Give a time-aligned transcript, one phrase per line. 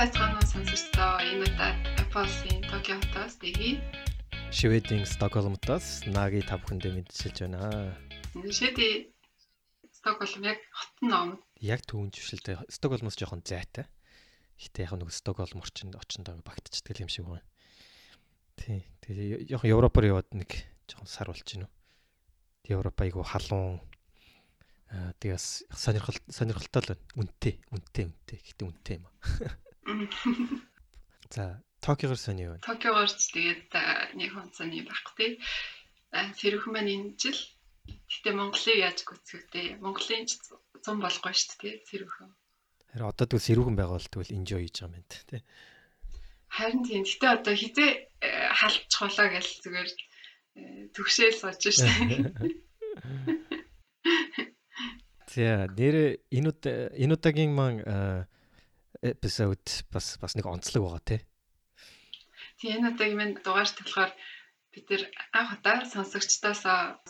[0.00, 1.20] байцгаана уу сонсогчдоо.
[1.20, 3.84] Энэ удаад Apple-ийн Tokyo хотоос дэги.
[4.48, 7.92] Шведийн Стокгольмтоос Наги та бүхэндээ мэдчилж байна.
[8.32, 9.12] Шведи
[9.92, 11.28] Стокгольм яг хот ном.
[11.60, 13.92] Яг түүн жившилтэй Стокгольмоос жоохон зайтай.
[14.56, 17.44] Гэтэ яг нэг Стокгольм орчинд очиндоо багтчихдаг юм шиг байна.
[18.56, 18.88] Тий.
[19.04, 20.48] Тэгээ жоохон Европоор яваад нэг
[20.88, 21.68] жоохон сар болж уу.
[22.72, 23.84] Европ айгу халуун
[25.20, 27.04] тэгээс сонирхол сонирхолтой л байна.
[27.20, 28.38] Үнэтэй, үнэтэй, үнэтэй.
[28.48, 29.60] Гэтэ үнэтэй юм аа.
[31.30, 32.64] За, Токиогоор сони юу вэ?
[32.66, 33.72] Токиогоор ч тэгээд
[34.18, 35.32] нэг хонцоны байхгүй тий.
[36.12, 37.40] Сэрхэн маань энэ жил
[37.88, 39.80] гэтээ Монголыг яаж гүцэвтэй.
[39.80, 40.36] Монголын ч
[40.84, 42.04] зам болохгүй шүү дээ тий.
[42.04, 42.28] Сэрхэн.
[42.92, 45.42] Харин одоо тэгвэл сэрхэн байгаа бол тэгвэл enjoy хийж байгаа юм байна тий.
[46.50, 47.02] Харин тийм.
[47.08, 47.90] Гэтэ одоо хизээ
[48.60, 49.90] халдчих болоо гэж зүгээр
[50.92, 52.28] төгшөөл сууж шүү дээ.
[55.30, 56.50] За нэр энэ
[56.98, 57.80] энэ удаагийн маань
[59.02, 61.20] эпизод бас бас нэг онцлог байгаа тий.
[62.58, 64.12] Тийм энэ удаагийн маань дугаарт болохоор
[64.72, 65.02] бид нэр
[65.38, 66.62] анх удаа сонсогчдоос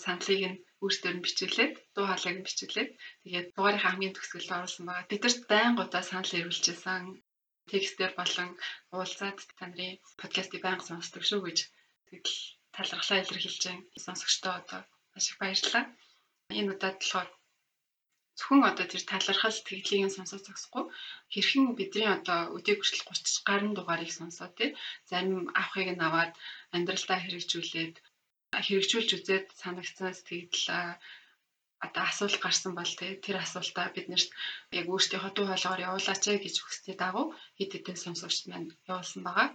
[0.03, 2.91] саналыг нь өөрсдөр нь бичүүлээд дуу хоолойг нь бичүүлээд
[3.23, 5.11] тэгээд дугаарынхаа хамгийн төгсгөлд оруулсан байгаа.
[5.11, 7.05] Бид нарт байнга удаа санал ирүүлжсэн
[7.71, 8.51] текстээр болон
[8.95, 11.59] уулзаад та нарын подкастыг байнга сонсдог шүү гэж
[12.09, 12.39] тэгэл
[12.75, 14.81] талархлаа илэрхийлж байгаа сонсогчдоо одоо
[15.13, 15.85] маш их баярлалаа.
[16.59, 17.29] Энэ удаад болохоор
[18.41, 20.85] зөвхөн одоо тэр талархал сэтгэлийг нь сонсож зогсохгүй
[21.33, 24.71] хэрхэн бидний одоо өдөө хүртэл 30 гаруй дугаарыг сонсоо тий
[25.11, 26.33] зарим авахыг нь аваад
[26.75, 27.95] амьдралдаа хэрэгжүүлээд
[28.67, 30.97] хэрэгжүүлж үзээд санагцсан сэтгэл
[31.87, 32.93] одоо асуулт гарсан бол
[33.25, 34.31] тэр асуултаа биднэрт
[34.79, 37.27] яг өөрсдийнхөө дуу хоолойгоор явуулаач гэж хүсдэг дагуу
[37.59, 39.49] хэд хэдэн сонсогчд маань явуулсан байгаа.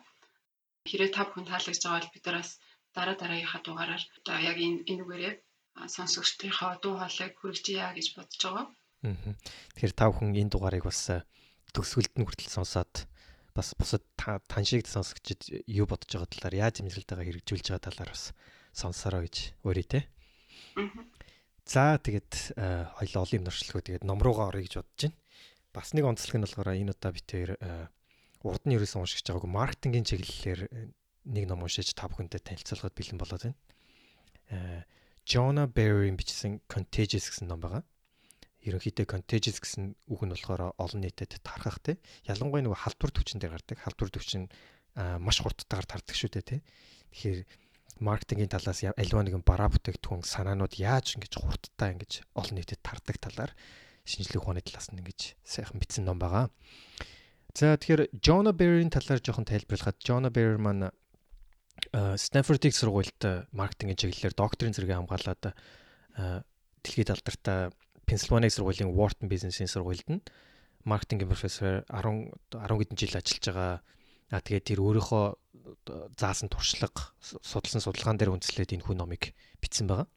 [0.89, 2.51] Хэрэг та бүхэн таалагдж байгаа бол бид нар бас
[2.95, 5.33] дараа дараагийнхаа дугаараар одоо яг энэ энүүгээрээ
[5.75, 8.65] сонсогчдынхоо дуу хоолойг хүргэжье гэж бодож байгаа.
[9.75, 11.11] Тэгэхээр та бүхэн энэ дугаарыг бас
[11.75, 13.05] төгсгөлд нь хүртэл сонсоод
[13.51, 18.31] бас бусад таншиг сонсогчд юу бодож байгаа талаар яаж мэдрэлтэйгээ хэрэгжүүлж байгаа талаар бас
[18.71, 19.35] сонсороо гэж
[19.67, 20.07] өөрий те.
[21.67, 22.59] За тэгээд
[22.99, 25.17] хоёул олон юм нуршлахуу тэгээд ном руугаа орё гэж бодож байна.
[25.75, 27.49] Бас нэг онцлог нь болохоор энэ удаа бид тэр
[28.43, 30.61] урд нь ерөөсөн уншиж байгаагүй маркетингийн чиглэлээр
[31.31, 33.57] нэг ном уншиж та бүхэндээ танилцуулахад бэлэн болоод байна.
[35.25, 37.83] Jonah Berry-ийн бичсэн Contagious гэсэн ном байгаа.
[38.61, 41.97] Ерөнхийдөө Contagious гэсэн үг нь болохоор олон нийтэд тархах те.
[42.29, 43.77] Ялангуяа нөгөө халдвар төвчөн дээр гардаг.
[43.81, 44.49] Халдвар төвчөн
[44.95, 46.57] маш хурдтайгаар тардаг шүү дээ те.
[47.13, 47.39] Тэгэхээр
[47.99, 53.51] маркетингийн талаас альва нэгэн бараа бүтээгдэхүүн санаанууд яаж ингэж хурдтай ингэж олон нийтэд тардаг талаар
[54.03, 56.51] шинжлэх ухааны талаас нь ингэж сайхан бичсэн ном байгаа.
[57.55, 60.91] За тэгэхээр Jonah Berry-ийн талаар жоохон тайлбарлахад Jonah Berry маань
[61.93, 63.21] Стэнфордын сургуульд
[63.51, 65.43] маркетингийн чиглэлээр докторийн зэрэгээ хамгаалаад
[66.83, 67.71] дэлхийд алдартай
[68.05, 70.21] Пенсильвани сургуулийн Wharton бизнесийн сургуульд нь
[70.85, 73.73] маркетингийн профессор 10 10 хэдэн жил ажиллаж байгаа.
[74.33, 75.25] А тэгээд тэр өөрийнхөө
[76.17, 80.07] заасан туршлага судалсан судалгаан дээр үндэслээд энэ хүн номыг бичсэн байгаа.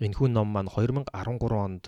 [0.00, 1.12] Энэ хүн ном маань 2013
[1.52, 1.86] онд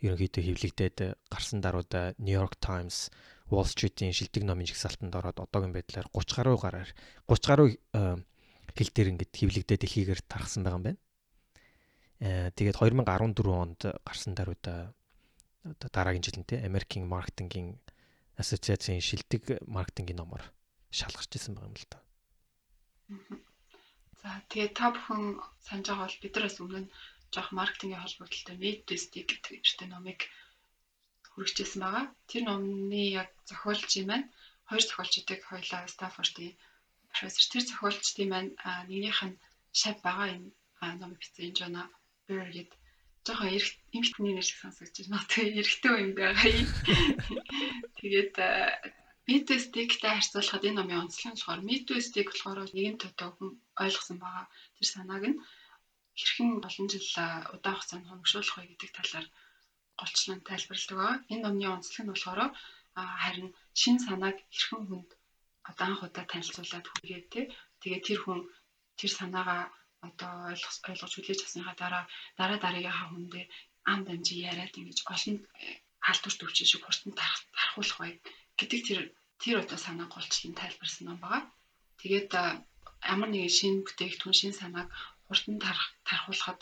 [0.00, 0.98] ерөнхийдөө хэвлэгдээд
[1.32, 3.08] гарсан даруйда New York Times
[3.50, 6.90] Wall Street-ийн шилдэг номын жигсаалтанд ороод одоогийн байдлаар 30 гаруй гараар
[7.30, 7.70] 30 гаруй
[8.76, 11.00] хил дээр ингээд хэвлэгдээ дэлхийгээр тархсан байгаа юм байна.
[12.20, 14.92] Аа тэгээд 2014 онд гарсан даруйда
[15.64, 17.78] одоо дараагийн жил нь те Америкийн маркетингийн
[18.36, 20.44] ассоциацийн шилдэг маркетингийн номоор
[20.90, 21.98] шалгарч ирсэн байгаа юм л да.
[24.20, 26.90] За тэгээд та бүхэн санаж байгаа бол бид нараас өмнө
[27.34, 30.20] жоох маркетингийн холбогдлолтой Medtestic гэдэг нэртэй номыг
[31.36, 32.04] хүргэжсэн байгаа.
[32.30, 34.26] Тэр номны яг зохиолчийн маань
[34.68, 36.56] хоёр зохиолчдыг хоёлаа Стаффордын
[37.12, 38.50] профессор тэр зохиолчдын маань
[38.88, 39.40] нэгнийх нь
[39.80, 40.44] шав байгаа юм
[41.00, 41.82] ном бичсэн Жона
[42.26, 42.70] Бэр гэд
[43.26, 43.52] жоохон
[43.96, 45.30] эмхтний нэр шиг сонсогдож байна.
[45.30, 46.68] Тэгээ эрэгтэй юм байгаа юм.
[47.98, 48.34] Тэгээд
[49.26, 53.50] Метостиктэй харьцуулахад энэ номын онцлог нь болохоор метостик болохоор нэгэн төдөө хүн
[53.82, 54.46] ойлгосон байгаа.
[54.76, 55.40] Тэр санааг нь
[56.18, 57.08] хэрхэн олон жил
[57.54, 59.26] удаан хугацаанд хөнгөлөх вэ гэдэг талаар
[60.00, 61.16] голчлон тайлбарладаг байгаа.
[61.32, 62.40] Энэ номны онцлог нь болохоор
[63.22, 63.48] харин
[63.80, 65.08] шин санааг хэрхэн хүнд
[65.68, 67.40] одоо анх удаа танилцуулаад хүргээд те
[67.82, 68.40] тэгээд тэр хүн
[68.98, 69.62] тэр санаагаа
[70.08, 72.04] одоо ойлгож ойлгож хүлээж авсныхаа дараа
[72.38, 73.44] дараа дараагийнхаа хүндээ
[73.90, 75.66] ам дамжи яриад ингэж олон э,
[76.06, 78.12] халдвар төвчин шиг хурдан тархуулах бай
[78.58, 79.00] гэдэг тэр
[79.42, 81.42] тэр одоо санаа голчлон тайлбарсан ном байгаа.
[82.00, 82.30] Тэгээд
[83.14, 84.88] ямар нэгэн шинэ бүтээгдэхүүн шинэ санааг
[85.26, 85.56] хурдан
[86.08, 86.60] тархуулахад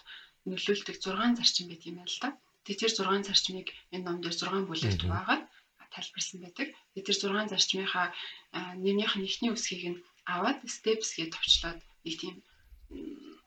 [0.48, 2.30] нөлөөлдөг 6 зарчим байдаг юм байна л да.
[2.34, 5.38] Тэгээ тэр 6 зарчмыг энэ ном дээр 6 бүлэгт байгаа
[5.94, 6.68] тайлбарсан байдаг.
[6.94, 8.08] Тэр 6 зарчмынхаа
[8.84, 10.02] нэмнийх нь эхний үсгийг нь
[10.34, 12.36] аваад steps гэж товчлоод нэг тийм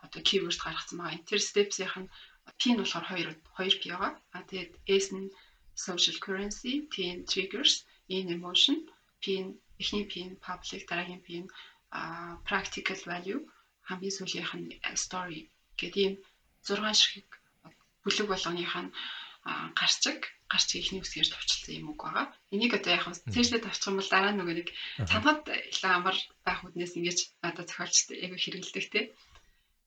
[0.06, 1.28] одоо keyword гаргацсан байгаа.
[1.30, 2.12] Тэр steps-ийнх нь
[2.60, 4.12] P нь болохоор 2 2 P байгаа.
[4.36, 4.72] А тэгээд
[5.04, 5.34] S нь
[5.86, 7.74] social currency, T нь triggers,
[8.14, 8.78] E нь emotion,
[9.22, 11.50] P нь эхний P нь public, дараагийн P нь
[12.48, 13.42] practical value,
[13.88, 14.68] хамгийн сүүлийнх нь
[15.04, 15.42] story
[15.80, 16.14] гэдэг ийм
[16.64, 17.28] 6 ширхэг
[18.08, 18.90] бүлэг болгоных нь
[19.76, 22.32] гарчиг гарч ихний үсгээр товчлсон юм үг байгаа.
[22.56, 24.70] Энийг одоо яг цээжлээ тавьчих юм бол дараа нөгөө нэг
[25.04, 29.02] цанхад илэн амар байх үднээс ингэж одоо зохиолч яг хэрэгэлдэг те.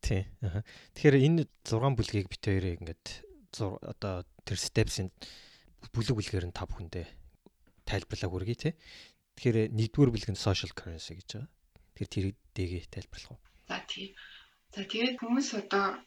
[0.05, 0.23] Тий.
[0.97, 3.05] Тэгэхээр энэ 6 бүлгийг бит хоёрыг ингээд
[3.57, 5.09] одоо тэр steps-ийн
[5.93, 7.09] бүлэг бүлгээр нь тав хүндээ
[7.89, 8.71] тайлбарлаа хүргэе те.
[9.37, 11.51] Тэгэхээр нэгдүгээр бүлэг нь social currency гэж байгаа.
[11.97, 13.41] Тэр тэрийг дэгээ тайлбарлах уу?
[13.69, 14.13] За тий.
[14.77, 15.99] За тэгээд хүмүүс одоо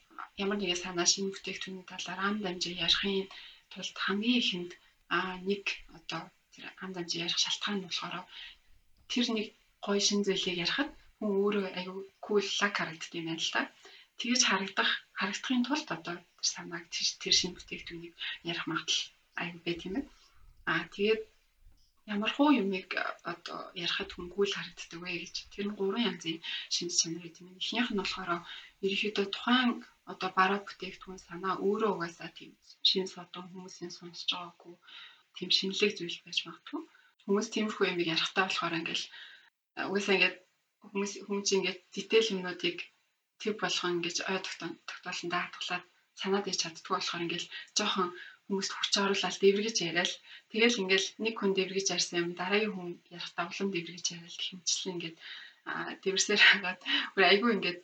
[0.44, 3.28] ямар нэгэн санаа шинэ бүтээгдэхүүний талаар ам дамжин ярихын
[3.72, 4.72] тулд хамгийн ихэнд
[5.16, 5.18] а
[5.50, 5.64] нэг
[5.98, 6.22] одоо
[6.54, 8.26] тэр ам дамжин ярих шалтгаан нь болохоор
[9.12, 9.48] тэр нэг
[9.86, 13.62] гоё шин зүйлийг ярихад хүн өөрөө аюу кул лак харагддаг юм байна л та.
[14.20, 14.90] Тэгэж харагдах
[15.20, 16.86] харагдахын тулд одоо тэр санааг
[17.22, 18.14] тэр шинэ бүтээгдэхүүнийг
[18.52, 19.04] ярих магадлал
[19.42, 20.10] аюу байт юм байна.
[20.72, 21.22] А тэгээд
[22.16, 22.90] ямар хуу юмыг
[23.34, 26.38] одоо ярахад хөнгүүл харагддаг вэ гэж тэр нь гурван янзын
[26.76, 27.60] шинж чанар гэдэг юм.
[27.62, 28.32] Эхнийх нь болохоор
[28.84, 29.72] ерөнхийдөө тухайн
[30.12, 32.52] одоо бараа бүтээгдэхүүн санаа өөрөө угаасаа тийм
[32.90, 34.76] шин содон хүмүүсийн сонсож байгаагүй
[35.36, 36.82] тийм шинэлэг зүйл байж магадгүй.
[37.24, 39.06] Хүмүүс тиймэрхүү юм ярахтаа болохоор ингээл
[39.90, 40.38] угаасаа ингээд
[40.82, 42.78] хүмүүс хүмүүс ингээд дитэл юмнуудыг
[43.42, 44.40] төв болгон ингэж ой
[44.90, 45.86] тогтоолсон даатглаад
[46.20, 48.10] санаад ич чаддгүй болохоор ингээл жоохон
[48.48, 50.12] хүмүүст хүч оруулаад дэврэгэж яриад
[50.52, 54.94] тэгэл ингээл нэг хүн дэврэгэж ярьсан юм дараагийн хүн ярахтаа улам дэврэгэж яриад гэх мэтчлэн
[54.96, 55.18] ингээд
[56.04, 56.80] дэвэрсээр хагаад
[57.14, 57.80] бүр айгүй ингээд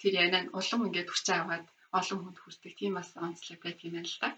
[0.00, 1.66] тэр яна нь улам ингээд хүч аваад
[1.98, 4.28] олон хүнд хүрдэг тийм бас онцлог байдаг юм байна л да.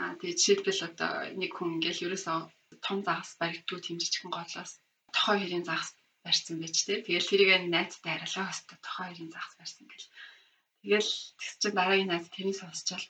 [0.00, 2.38] Аа тэгээ жишээлбэл одоо нэг хүн ингээл ерөөсөө
[2.86, 4.72] том загас баригдгүй тийм жижигхэн голоос
[5.14, 5.90] тохой хэрийн загас
[6.24, 7.06] барьсан байж тээ.
[7.06, 10.08] Тэгэл тэрийг найзтай арилгаа хөстө тохой хэрийн загас барьсан гэл.
[10.82, 13.06] Тэгэл тэгс чи дараагийн найз тэрийг сонсчаал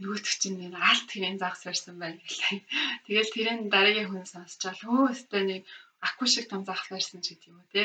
[0.00, 2.58] нөгөөтг чинь нэг алт хэрийн загас барьсан байна гэлээ.
[3.06, 5.62] Тэгэл тэрийн дараагийн хүн сонсчаал өө өстэй нэг
[6.06, 7.82] акку шиг том загас барьсан ч гэдэг юм уу те.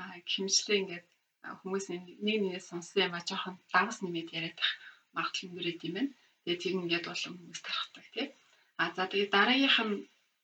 [0.00, 1.06] Аа хэмжлээ ингээд
[1.60, 4.72] хүмүүс нэг нэгээс сонссон юм а жоохон давс нэмээд яриад тах
[5.14, 6.12] магадлал өндөр юм байна.
[6.42, 8.26] Тэгээ тэр ингээд болон хүмүүс тархдаг тий.
[8.82, 9.96] А за тэгээ дараагийнх нь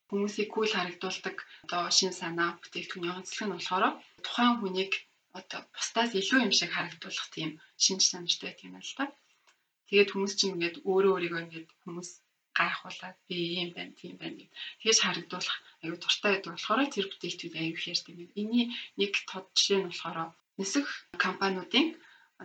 [0.08, 3.84] хүмүүсийг кул харагдуулдаг одоо шин санаа бүтээгдэхүүний онцлог нь болохоор
[4.24, 4.92] тухайн хүнийг
[5.38, 7.50] одоо бусдаас илүү юм шиг харагдуулах тийм
[7.84, 9.04] шинж чанартай гэх юм л та.
[9.88, 12.10] Тэгээд хүмүүс чинь ингээд өөрөө өөрийгөө ингээд хүмүүс
[12.58, 14.52] гайхуулаад би ийм байна, тийм байна гэд.
[14.80, 18.30] Тэгээс харагдуулах аюу дуртай байдаг болохоор тэр бүтээгдэхүүн аюу их ярьдаг юм.
[18.40, 18.66] Эний
[19.00, 20.18] нэг тод жишээ нь болохоор
[20.60, 20.86] нисэх
[21.24, 21.86] компаниудын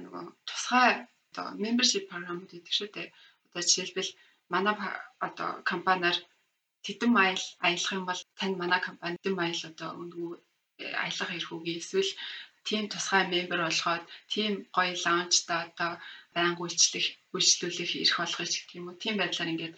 [0.03, 0.89] нөгөө тусгай
[1.29, 3.07] одоо membership програмууд гэдэг шүү дээ.
[3.45, 4.11] Одоо жишээлбэл
[4.53, 4.75] манай
[5.27, 6.17] одоо компаниар
[6.85, 10.31] тэдэн майл аялах юм бол тань манай компани тэдэн майл одоо өнгөө
[10.83, 12.11] э, аялах ирэх үгүй эсвэл
[12.67, 14.03] тийм тусгай мембер болгоод
[14.33, 15.91] тийм гоё лаунчта одоо
[16.35, 17.05] байнга үйлчлэх
[17.35, 19.75] үйлчлүүлэх ирэх болгоч гэх юм уу тийм байдлаар ингээд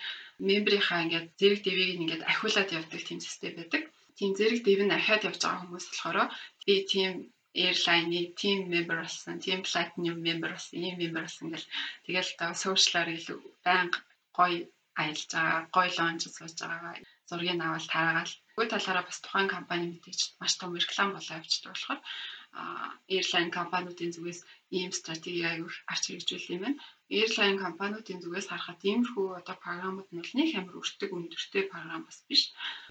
[0.48, 3.84] мембрийнхаа ингээд зэрэг дэвийг ингээд ахиулаад явдаг тийм систем байдаг.
[4.18, 6.18] Тийм зэрэг дэв нь ахиад явж байгаа хүмүүс болохоор
[6.66, 7.12] би тийм
[7.56, 11.68] airline-ы team member болсон, team platinum member болсон, ийм member болсон гэл
[12.06, 14.00] тэгэл одоо social-аар илүү байнга
[14.38, 14.68] гоё
[15.02, 16.96] аялж байгаа, гоё лонж сууж байгаа
[17.30, 18.34] зургийг аваад тараагаал.
[18.56, 22.00] Нөгөө талаараа бас тухайн компани мэдээж маш том реклам болоо явчихдаг болохоор
[23.16, 24.40] airline компаниудын зүгээс
[24.78, 26.80] ийм стратеги аягүй арч хэрэгжүүл юм байна
[27.20, 32.18] airline компаниудын зүгээс харахад иймэрхүү одоо програмууд нь бол нэг амар өртөг өндөртэй програм бас
[32.30, 32.42] биш.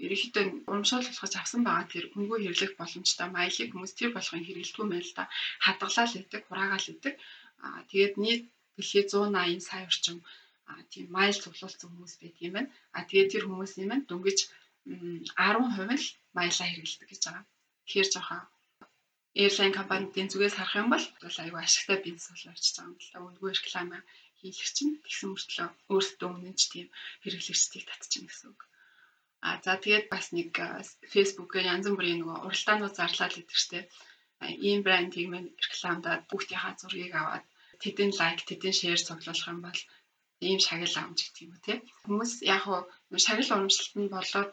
[0.05, 5.05] Ерөнхийдөө урамшуул болгож авсан байгаа тэр өнгөө хэвлэх боломжтой маялыг хүмүүс тэр болгон хэрэглэдэггүй мэн
[5.09, 5.25] л да.
[5.65, 7.15] Хадгалаад идэг, хураагаал идэг.
[7.65, 8.43] Аа тэгээд нийт
[8.77, 10.19] дэлхийд 180 сая орчим
[10.93, 12.71] тийм майл цуглуулсан хүмүүс байдаг юм байна.
[12.97, 14.39] А тэгээд тэр хүмүүс юм байна дөнгөж
[14.85, 17.45] 10% л маялаа хэрэглэдэг гэж байгаа.
[17.89, 18.43] Тэгэхээр жоохон
[19.35, 21.07] airline компанидын зүгээс харах юм бол
[21.43, 23.19] айгүй ашигтай бизнес бол явчихж байгаа юм л да.
[23.27, 23.99] Өнгөө реклама
[24.41, 26.89] хийлгэх чинь тэгсэн мөртлөө өөрсдөө өмнө ч тийм
[27.23, 28.61] хэрэглэгчдийг татчихна гэсэн үг.
[29.47, 30.51] А за тэгээд бас нэг
[31.13, 33.87] Facebook-ээр янз бүрийн нөгөө уралдаанууд зарлаад идэг штеп.
[34.69, 37.45] Ийм брендийг мэн рекламадад бүгдийнхаа зургийг аваад
[37.83, 39.81] тэдэн лайк, тэдэн шеэр цуглуулах юм бол
[40.49, 41.75] ийм шагнал авч гэдэг юм уу те.
[42.05, 42.81] Хүмүүс яг хуу
[43.27, 44.53] шагнал урамшилтанд болоод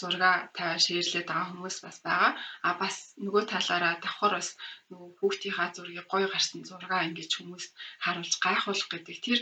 [0.00, 2.32] зурга тавиа шеэрлээд байгаа хүмүүс бас байгаа.
[2.66, 4.48] А бас нөгөө талаараа давхар бас
[4.90, 7.64] нөгөө хүүхдийнхаа зургийг гоё гарсан зурга ингэж хүмүүс
[8.04, 9.40] харуулж гайхуулах гэдэг тэр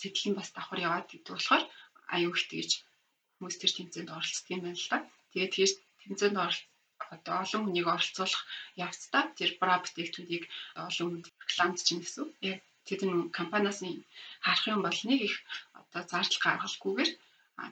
[0.00, 1.64] сэтэл нь бас давхар яваад гэдэг болохоор
[2.14, 2.70] аюу их тэгж
[3.36, 4.98] хүмүүс тэр тэмцээнд оролцдог юм байна л да.
[5.32, 6.68] Тэгээд тэгж тэмцээнд оролцох
[7.14, 8.42] одоо олон хүнийг оролцуулах
[8.86, 10.44] явцдаа тэр бра бүтээгдэхүүнийг
[10.86, 12.26] олон хүнд рекламд чинь гэсэн.
[12.50, 13.78] Яг тэдэн компаниас
[14.44, 15.34] харах юм бол нэг их
[15.80, 17.10] одоо зардал гаргалгүйгээр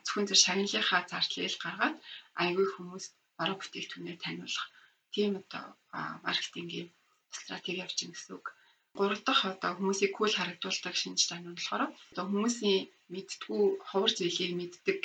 [0.05, 1.95] зөвхөн тэр шагналынхаа зардлыг гаргаад
[2.41, 4.67] аягүй хүмүүст бараа бүтээгдэхүүнээ таниулах
[5.13, 5.65] тийм одоо
[6.25, 6.87] маркетингийн
[7.37, 8.45] стратеги явуулчих гэсэн үг.
[8.97, 12.81] Гурав дахь одоо хүмүүсийг кул харагдуулдаг шинж чанар нь болохоор одоо хүмүүсийн
[13.13, 14.99] мэдтгүү ховор зүйлийг мэддэг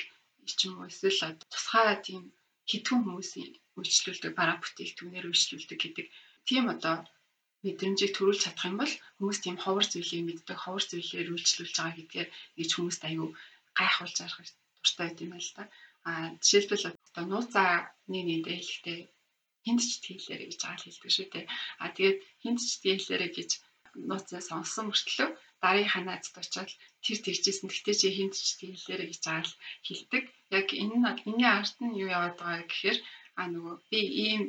[0.64, 2.22] юм уу эсвэл тусгай тийм
[2.70, 6.06] хитгэн хүмүүсийн үйлчлүүлдэг, бараа бүтээгдэхүүнээр үйлчлүүлдэг гэдэг
[6.48, 6.96] тийм одоо
[7.64, 12.28] мэдрэмжийг төрүүлж чадах юм бол хүмүүс тийм ховор зүйлийг мэддэг, ховор зүйлээр үйлчлүүлж байгаа гэдгээр
[12.58, 13.28] гэж хүмүүст аюу
[13.78, 14.38] гайхуулж арах
[14.84, 15.64] дуртай байт юм байна л да.
[16.08, 16.12] А
[16.44, 17.72] жишээлбэл одоо нууцаа
[18.12, 19.00] нэг нэндээ хэлэхдээ
[19.64, 21.46] хинт ч тгийлээрэ гэж л хэлдэг шүү дээ.
[21.82, 23.50] А тэгээд хинт ч тгийлээрэ гэж
[24.08, 25.28] нууцаа сонсон мөртлөө
[25.62, 26.70] дараагийн ханаад очиод
[27.04, 27.68] тэр тэгжсэн.
[27.72, 29.52] Гэхдээ чи хинт ч тгийлээрэ гэж л
[29.86, 30.24] хэлдэг.
[30.58, 32.98] Яг энэ энэний арт нь юу яваад байгаа гэхээр
[33.40, 34.42] а нөгөө би ийм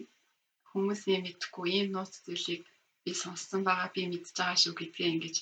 [0.69, 2.61] хүмүүсийн мэдхгүй ийм нууц зүйлийг
[3.03, 5.35] би сонссон байгаа би мэдж байгаа шүү гэдгээ ингэж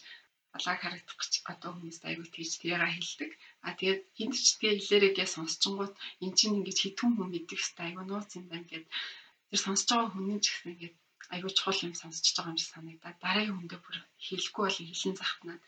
[0.53, 3.31] балааг харагдах гэж одоо хүмүүст аягүй тэгж тэрийг хэлдэг.
[3.65, 5.93] А тэгээд хинт ч тэгээ хэлээрээгээ сонсчингууд
[6.24, 8.86] эн чинь ингэж хитэн хүн мэддэг хэвээр аягүй нууц юм байна гэд
[9.50, 10.93] тэр сонсож байгаа хүний ч гэсэн ингэж
[11.33, 15.62] аягүй чухал юм сонсож байгаа юм шиг санагдаад дараагийн хүндээ бүр хэлэхгүй бол хэлэн захтнаад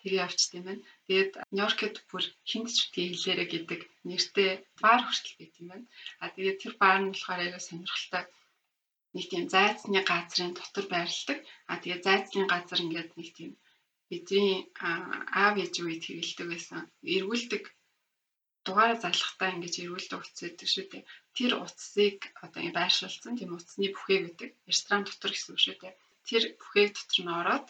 [0.00, 0.82] тэгээ явчт юм байна.
[1.06, 4.50] Тэгээд Нью-Йоркд бүр хинт ч тэгээ хэлээрээ гэдэг нэртэй
[4.82, 5.86] баар хүртэл байт юм байна.
[6.22, 8.24] А тэгээд тэр баар нь болохоор аягүй сонирхолтой
[9.14, 11.38] нэг тийм зайцны газрын дотор байрладаг.
[11.70, 13.50] А тэгээ зайцны газар ингээд нэг тийм
[14.10, 16.80] бидний аав ээж үед хэрэгэлдэг байсан.
[17.14, 17.64] Эргүүлдэг
[18.64, 21.08] дугаараа зарлахтаа ингэж эргүүлдэг утас байдаг шүү дээ.
[21.36, 24.50] Тэр утсыг одоо байршуулсан тийм утасны бүхээг гэдэг.
[24.68, 25.98] Ресторан дотор гэсэн үг шүү дээ.
[26.28, 27.66] Тэр бүхээг дотор нь ороод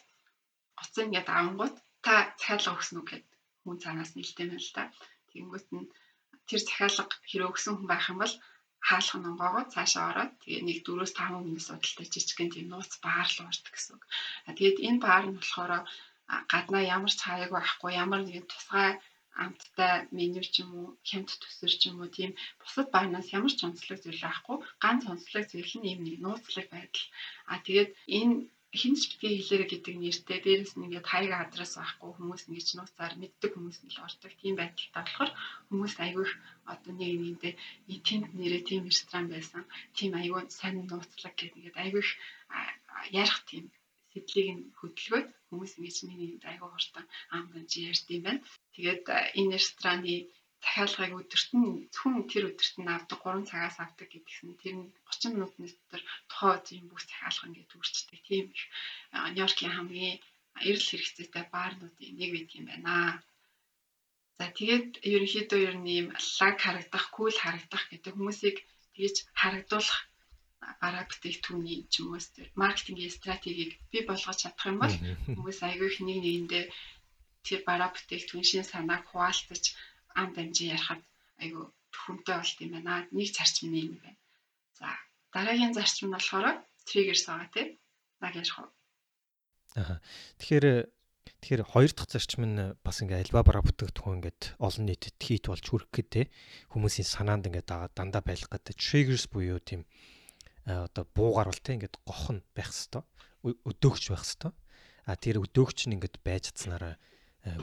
[0.83, 1.77] утсыг ингээд авангууд
[2.07, 3.27] та захиалга өгсөн үг гэд
[3.63, 4.85] хүн цаанаас нэлтэй байна л да.
[5.31, 5.91] Тэнгүүт нь
[6.49, 8.35] тэр захиалга хэрэг өгсөн хүн байх юм бол
[8.89, 13.73] хаалх нонгоогоо цаашаа ороод тэгээ нэг 4-5 минут судалтай жижигхэн тийм нууц баар л ордог
[13.75, 14.05] гэсэн үг.
[14.47, 15.73] А тэгээд энэ баар нь болохоор
[16.53, 18.91] гаднаа ямар ч хаяг байхгүй ямар нэгэн тусгай
[19.45, 22.31] амттай меню ч юм уу хямд төсөр ч юм уу тийм
[22.61, 27.07] бусад баанаас ямар ч онцлог зүйл байхгүй ганц онцлог зүйл нь юм нэг нууцлаг байдал.
[27.51, 28.35] А тэгээд энэ
[28.81, 33.51] хинч битгий хэлээрэ гэдэг нэртэй дээрэс нь ингээд хаяг адрес байхгүй хүмүүс ингэж нууцаар мэддэг
[33.55, 35.31] хүмүүс нь л ордог тийм байдалтай болохоор
[35.69, 36.33] хүмүүс айгүйх
[36.73, 37.55] одоо нэг нэгэндээ
[38.07, 39.63] тэнд нэрээ тийм ресторан байсан
[39.97, 42.09] тийм айгүй сайн нууцлаг гэдэг ингээд айгүйх
[43.21, 43.65] ярих тийм
[44.13, 48.41] сэтлийг нь хөдөлгөөд хүмүүс ингэж нэгэнд айгүй хурдан ам гэнж ярьд юм байна.
[48.75, 49.05] Тэгээд
[49.41, 50.17] энэ рестораны
[50.65, 55.35] захиалгыг өдөрт нь зөвхөн тэр өдөрт нь авдаг 3 цагаас авдаг гэдгсэн тэр нь 30
[55.35, 58.65] минутны дотор тухай тийм бүх захиалга ингээд үрчдэг тийм их
[59.35, 60.17] Нью-Йоркийн хамгийн
[60.69, 62.95] эрэл хэрэгцээтэй баарнуудын нэг байт юм байна.
[64.39, 66.07] За тэгээд ерөнхийдөө ер нь ийм
[66.39, 68.57] лаг харагдах, кул харагдах гэдэг хүмүүсийг
[68.95, 70.01] тэгж харагдуулах
[70.83, 72.21] бараа бүтээгдэхүүний ч юм уу
[72.63, 74.97] маркетингийн стратегийг бий болгож чадах юм бол
[75.35, 76.65] хүмүүс аягүй их нэг нэгэндээ
[77.47, 79.65] тэр бараа бүтээгдэхүүн шин санааг хуваалцаж
[80.19, 81.03] ам дамжин ярихад
[81.43, 83.07] айгу хүнтэй болт юм байна.
[83.15, 84.19] Нэг зарчим нь юм байна.
[84.79, 84.87] За
[85.33, 86.47] дараагийн зарчим нь болохоор
[86.89, 87.69] triggers байгаа тийм.
[88.21, 88.69] Наг ярих уу?
[89.79, 90.03] Аа.
[90.43, 90.67] Тэгэхээр
[91.29, 95.65] тэгэхээр хоёр дахь зарчим нь бас ингээ альва бараа бүтээгдэхүүн ингээд олон нийтэд хийт болж
[95.69, 96.25] хүрэх гэдэг
[96.73, 99.87] хүмүүсийн санаанд ингээ дандаа байлах гэдэг triggers буюу тийм
[100.69, 104.55] одоо буугаар бол тийм ингээд гох нь байх хэвээр өдөөгч байх хэвээр.
[105.09, 106.95] А тэр өдөөгч нь ингээд байж чадсанараа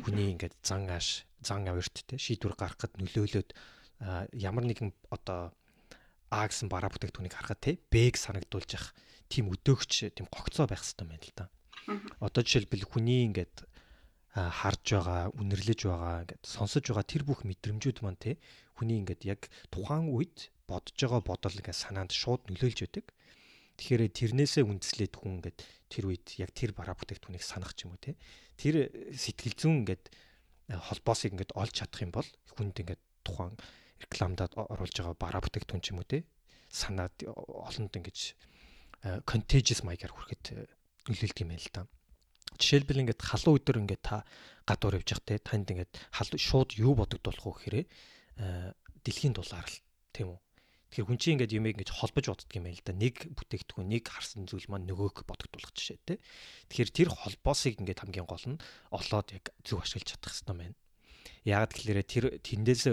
[0.01, 3.53] хүний ингээд зан ааш зан авирт те шийдвэр гаргахад нөлөөлөд
[4.33, 5.53] ямар нэгэн одоо
[6.33, 8.91] А гэсэн бараа бүтээгдэхүүнийг харахад те Б-г санагдуулж явах
[9.29, 11.45] тийм өдөөгч тийм гогцоо байх хэрэгтэй байна л да.
[12.19, 13.63] Одоо жишээлбэл хүний ингээд
[14.33, 18.41] харж байгаа, үнэрлэж байгаа, ингээд сонсож байгаа тэр бүх мэдрэмжүүд маань те
[18.75, 19.41] хүний ингээд яг
[19.72, 23.05] тухайн үед бодож байгаа бодол ингээд санаанд шууд нөлөөлж байдаг.
[23.75, 25.58] Тэгэхээр тэрнээсээ үндэслээд хүн ингээд
[25.91, 28.15] тэр үед яг тэр бараа бүтээгдэхүүнийг санах ч юм уу те.
[28.55, 30.03] Тэр сэтгэл зүйн ингээд
[30.72, 33.55] холбоосыг ингээд олж чадах юм бол хүнд ингээд тухайн
[34.00, 36.24] рекламадад оруулж байгаа бараа бүтээгдэхүүн ч юм уу те
[36.75, 38.36] санаад олонд ингэж
[39.24, 40.46] contagious маягаар хүрэхэд
[41.08, 41.82] нөлөөлдөг юм байна л да.
[42.60, 44.25] Жишээлбэл ингээд халуун өдөр ингээд та
[44.67, 45.91] гадуур явж явах те танд ингээд
[46.36, 47.77] шууд юу бодогдуулах вэ гэхээр
[49.03, 49.79] дэлхийн дулаар л
[50.11, 50.39] тийм үү
[50.95, 52.95] Тэгэхээр хүн чинь ингээд юмыг ингэж холбож боддөг юм байна л да.
[52.95, 56.23] Нэг бүтээгдэхүүн, нэг харсан зүйл маань нөгөөг бодогдуулах жишээ те.
[56.71, 58.63] Тэгэхээр тэр холбоосыг ингээд хамгийн гол нь
[58.95, 60.79] олоод яг зөв ашиглаж чадах хэрэгтэй байна.
[61.43, 62.83] Яг тэгэхээр тэр тэндээс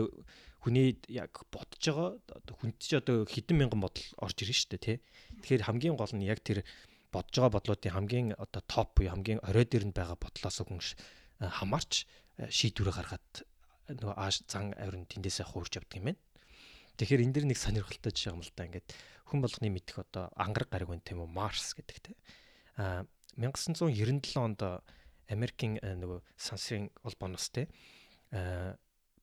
[0.67, 2.11] хүний яг бодож байгаа
[2.59, 4.99] хүнд чи одоо хэдэн мянган бодол орж шүү дээ тий.
[5.47, 6.67] Тэгэхээр хамгийн гол нь яг тэр
[7.15, 10.83] бодож байгаа бодлуудын хамгийн одоо топ буюу хамгийн орой дээр нь байгаа бодлоос хүн
[11.39, 12.07] хамаарч
[12.51, 13.47] шийдвэрээ гаргаад
[13.89, 16.21] нөгөө ааш зан авирын тэндээсээ хуурж явдаг юм байна.
[17.01, 18.69] Тэгэхээр энэ дэр нэг сонирхолтой жишээ юм л да.
[18.69, 18.89] Ингээд
[19.31, 21.31] хүн болгоны мэдих одоо ангараг гариг байна тийм үү?
[21.31, 22.13] Марс гэдэг те.
[22.79, 24.61] А 1997 онд
[25.33, 27.67] Америкийн нөгөө сансрын холбооноос те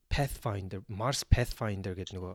[0.10, 2.34] Pathfinder, Mars Pathfinder гэдэг нөгөө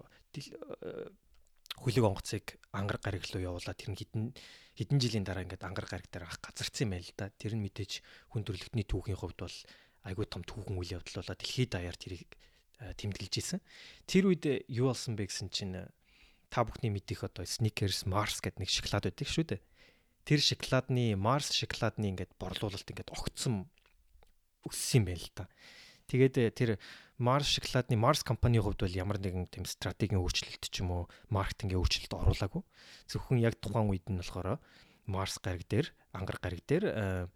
[1.83, 4.31] хүлэг онгоцыг ангараг гариг руу явуулаад тэр нь хідэн
[4.79, 7.35] хэдэн жилийн дараа ингээд ангараг гариг дээр ах газарсан юм байл л да.
[7.35, 9.59] Тэр нь мэдээж хүн төрөлхтний түүхийн хувьд бол
[10.05, 12.31] айгүй том түүхэн үйл явдал болоод дэлхийд даяар тэрийг
[12.79, 13.61] тэмдэглэж исэн.
[14.05, 15.89] Тэр үед юу болсон бэ гэсэн чинь
[16.55, 19.61] та бүхний мэдих одоо Snickers, Mars гэдэг нэг шоколад байдаг шүү дээ.
[20.23, 23.67] Тэр шоколадны Mars шоколадны ингээд борлуулалт ингээд огцсон
[24.63, 25.51] өссөн юм байл та.
[26.07, 26.71] Тэгээд э, тэр
[27.19, 31.81] Mars шоколадны Mars компанийн хувьд бол ямар нэгэн тийм стратегийн өөрчлөлт ч юм уу маркетингийн
[31.81, 32.63] өөрчлөлт оруулаагүй.
[33.11, 34.63] Зөвхөн яг тухайн үед нь болохоор
[35.11, 37.27] Mars гариг дээр, ангар гариг дээр э, э,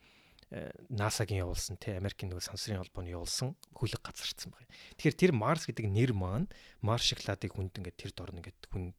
[0.48, 4.72] NASA-гийн явуулсан тий Америкийн нөгөө сансрын холбооны явуулсан хүлэг газарчсан байна.
[4.96, 6.48] Тэгэхээр тэр Mars гэдэг нэр маань
[6.80, 8.96] Mars шоколадыг хүнд ингээд тэр дорн ингээд хүн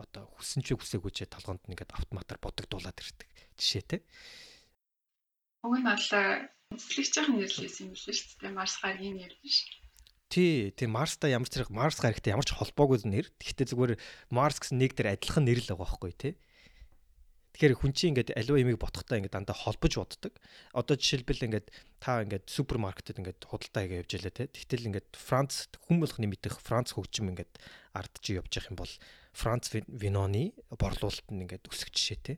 [0.00, 3.28] одоо хүссэн ч хүсээгүй ч толгоонд ингээд автоматар бодогдуулаад ирдэг
[3.60, 4.00] жишээтэй.
[5.68, 6.08] Уг нь бол
[6.72, 8.56] эзлэгчийн нэрлээс юм л шүү дээ.
[8.56, 9.68] Mars гаригийн нэр биш.
[10.32, 13.30] Тий, тий Марстай ямар ч зэрэг Марс гарагтай ямар ч холбоогүй нэр.
[13.36, 13.92] Гэхдээ зүгээр
[14.32, 16.34] Марс гэсэн нэг дээр адилхан нэр л байгаа байхгүй тий.
[17.56, 20.36] Тэгэхээр хүн чинь ингээд аливаа ямиг ботхтой ингээд дандаа холбож боддог.
[20.76, 21.72] Одоо жишээлбэл ингээд
[22.04, 24.46] та ингээд супермаркетад ингээд худалдаа хийгээ явж ялаа тий.
[24.52, 27.56] Тэгтэл ингээд Франц хүн болгоны мэдих Франц хөгжим ингээд
[27.96, 28.92] ардж явж явах юм бол
[29.32, 32.36] Франц виноны борлуулалт нь ингээд өсөх жишээтэй.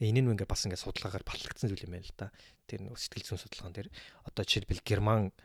[0.00, 2.32] Энэ нь ингээд бас ингээд судалгаагаар батлагдсан зүйл юм байна л да.
[2.64, 3.88] Тэр сэтгэл зүйн судалгаан дээр
[4.24, 5.36] одоо жишээлбэл Герман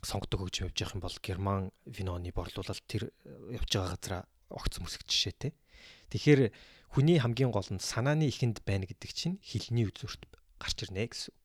[0.00, 3.12] сонгодог хөгжим явж явах юм бол герман виноны борлуулалт тэр
[3.52, 5.52] явж байгаа газараа огц мөсөх жишээтэй.
[6.10, 6.50] Тэгэхээр
[6.94, 10.30] хүний хамгийн гол нь санааны ихэнд байна гэдэг чинь хилний үзүүрт
[10.62, 11.44] гарч ирнэ гэсэн үг.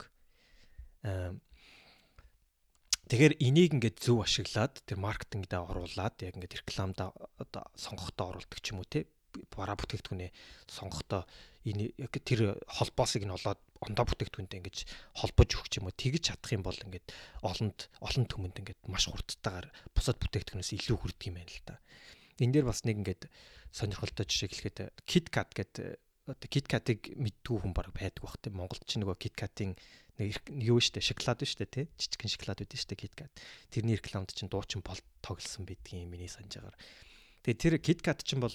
[3.09, 7.09] Тэгэхээр энийг ингээд зөв ашиглаад тэр маркетингдээ оруулаад яг ингээд рекламда
[7.41, 9.09] одоо сонгохдоо оруулдаг ч юм уу те
[9.49, 10.29] бараа бүтээгдэхүүнээ
[10.69, 11.25] сонгохдоо
[11.65, 14.77] энэ яг тэр холбоосыг нь олоод ондоо бүтээгдэхүүнтэй ингэж
[15.17, 17.09] холбож өгч юм уу тэгж чадах юм бол ингээд
[17.41, 21.75] олонд олон түмэнд ингээд маш хурдтайгаар бусад бүтээгдэхүүнээс илүү хүрдэг юм байна л да.
[22.37, 23.25] Энэ дээр бас нэг ингээд
[23.71, 25.85] сонирхолтой жишээ хэлэхэд KitKat гэдэг
[26.29, 29.73] одоо KitKat-ыг мэддгүй хүн баг байдаг бах тийм Монголд ч нөгөө KitKat-ийн
[30.19, 33.31] нэг юу штэ шоколад штэ тий жижигхэн шоколад үүдэн штэ KitKat.
[33.73, 36.75] Тэрний рекламд чинь дуучин бол тоглосон байдгийн миний санджаагаар.
[37.41, 38.53] Тэгээ тэр KitKat чинь бол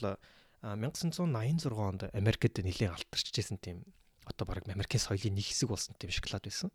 [0.62, 3.82] 1986 онд Америкт нэлийн алтарч ижсэн тийм
[4.28, 6.70] одоо баг Америкийн соёлын нэг хэсэг болсон тийм шоколад байсан.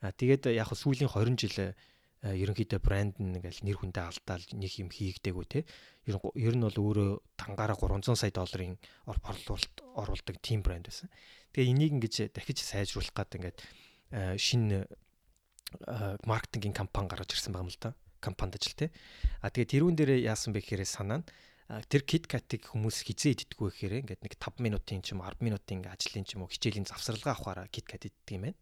[0.00, 1.74] А тэгээд яг сүүлийн 20 жил
[2.22, 5.66] ерөнхийдөө брэнд нь ингээл нэр хүндээ алдаал нэг юм хийгдээгүй те.
[6.06, 8.78] Ер нь бол өөрөө тангаараа 300 сая долларын
[9.10, 11.10] орлуулалт оруулдаг тим брэнд байсан.
[11.50, 13.58] Тэгээ энийг ингэж дахиж сайжруулах гэдэг ингээд
[14.38, 14.86] шинэ
[16.22, 17.90] маркетингийн компани гаргаж ирсэн байгаа юм л да.
[18.22, 18.94] Компанид ажил те.
[19.42, 21.26] А тэгээ тэрүүн дээр яасан бэ гэхээр санаа нь
[21.90, 26.22] тэр KitKat-ыг хүмүүс хизээ иддэггүй гэхээр ингээд нэг 5 минутын ч юм 10 минутын ажлын
[26.22, 28.58] ч юм уу хичээлийн завсралгаа авахаараа KitKat иддэг юм байна.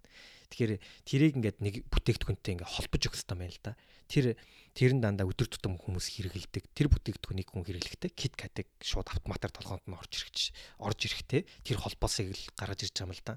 [0.51, 0.73] Тэгэхээр
[1.07, 3.73] тэрийг ингээд нэг бүтээгдэхүүнтэй ингээд холбож өгөх хэрэгтэй байна л да.
[4.11, 4.27] Тэр
[4.75, 6.65] тэр нь дандаа өдөр тутам хүмүүс хэрэгэлдэг.
[6.75, 10.39] Тэр бүтээгдэхүүнийг хүн хэрэглэхдээ KitKat-ыг шууд автоматар толгоонд нь орж ирэхч
[10.83, 13.35] орж ирэхтэй тэр холбоосыг л гаргаж ирж байгаа юм л да.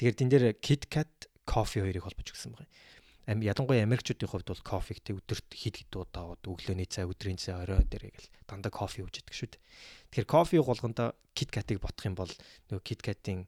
[0.00, 1.12] Тэгэхээр тэн дээр KitKat
[1.44, 2.68] кофе хоёрыг холбож өгсөн байна
[3.28, 7.84] ялангуяа Америкчүүдийн хувьд бол кофег тэг өдөрт хэд хэд удаа өглөөний цай, өдрийн цай, орой
[7.84, 9.60] дээр гэл дандаа кофе ууж идэг шүү дээ.
[10.08, 12.32] Тэгэхээр кофе уулганда KitKat-ыг бодох юм бол
[12.72, 13.44] нөгөө KitKat-ийн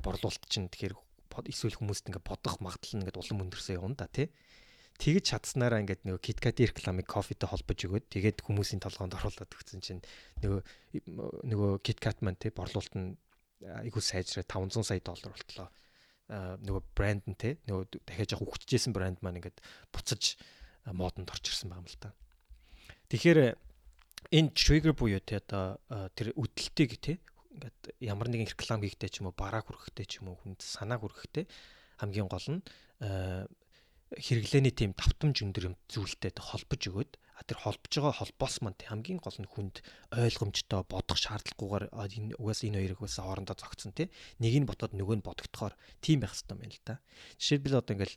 [0.00, 0.96] борлуулалт чинь тэгэхээр
[1.30, 4.30] эсвэл хүмүүст ингээ бодох магадлал нь ингээ улам өндөрсөө явна да тий.
[4.96, 10.00] Тэгж чадсанараа ингээд нөгөө KitKat-ийн рекламыг кофетэй холбож өгөөд тэгээд хүмүүсийн толгоонд оруулаад өгсөн чинь
[10.40, 10.60] нөгөө
[11.52, 13.20] нөгөө KitKat маань тий борлуулалт нь
[13.60, 15.68] айгуу сайжраа 500 сая доллар болтлоо
[16.26, 19.62] нөгөө брэнд нь те нөгөө дахиад яг хөгжижсэн брэнд маань ингээд
[19.94, 20.34] буцаж
[20.90, 22.10] модонд орж ирсэн байгаа юм л та.
[23.12, 23.38] Тэгэхээр
[24.34, 25.78] энэ trigger буюу те одоо
[26.18, 27.22] тэр үдэлтийг те
[27.56, 31.00] ингээд ямар нэгэн реклам хийхдээ ч юм уу бараа хүрхэхтэй ч юм уу хүнд санаа
[31.00, 31.48] хүрхэхтэй
[31.98, 32.60] хамгийн гол нь
[34.12, 37.12] хэрэглээний тийм давтамж өндөр юм зүйлтэй холбож өгөөд
[37.46, 39.82] тэр холбож байгаа холбоос манд хамгийн гол нь хүнд
[40.14, 44.08] ойлгомжтой бодох шаардлагагүйгээр энэ угаас энэ хоёрыг бас хоорондоо зогцсон тий
[44.40, 46.94] нэг нь ботоод нөгөө нь бодогдохоор тийм байх хэрэгтэй юм байна л да.
[47.38, 48.16] Жишээлбэл одоо ингээл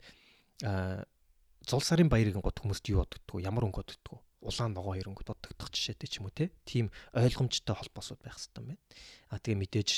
[1.68, 5.70] зул сарын баярын гот хүмүүст юу бодогдгоо ямар өнгө бодогдгоо улаан ногоо хоёр өнгө бодогдох
[5.76, 8.84] жишээтэй ч юм уу те тийм ойлгомжтой холбоосууд байх хэрэгтэй юм байна.
[9.30, 9.90] А тэгээ мэдээж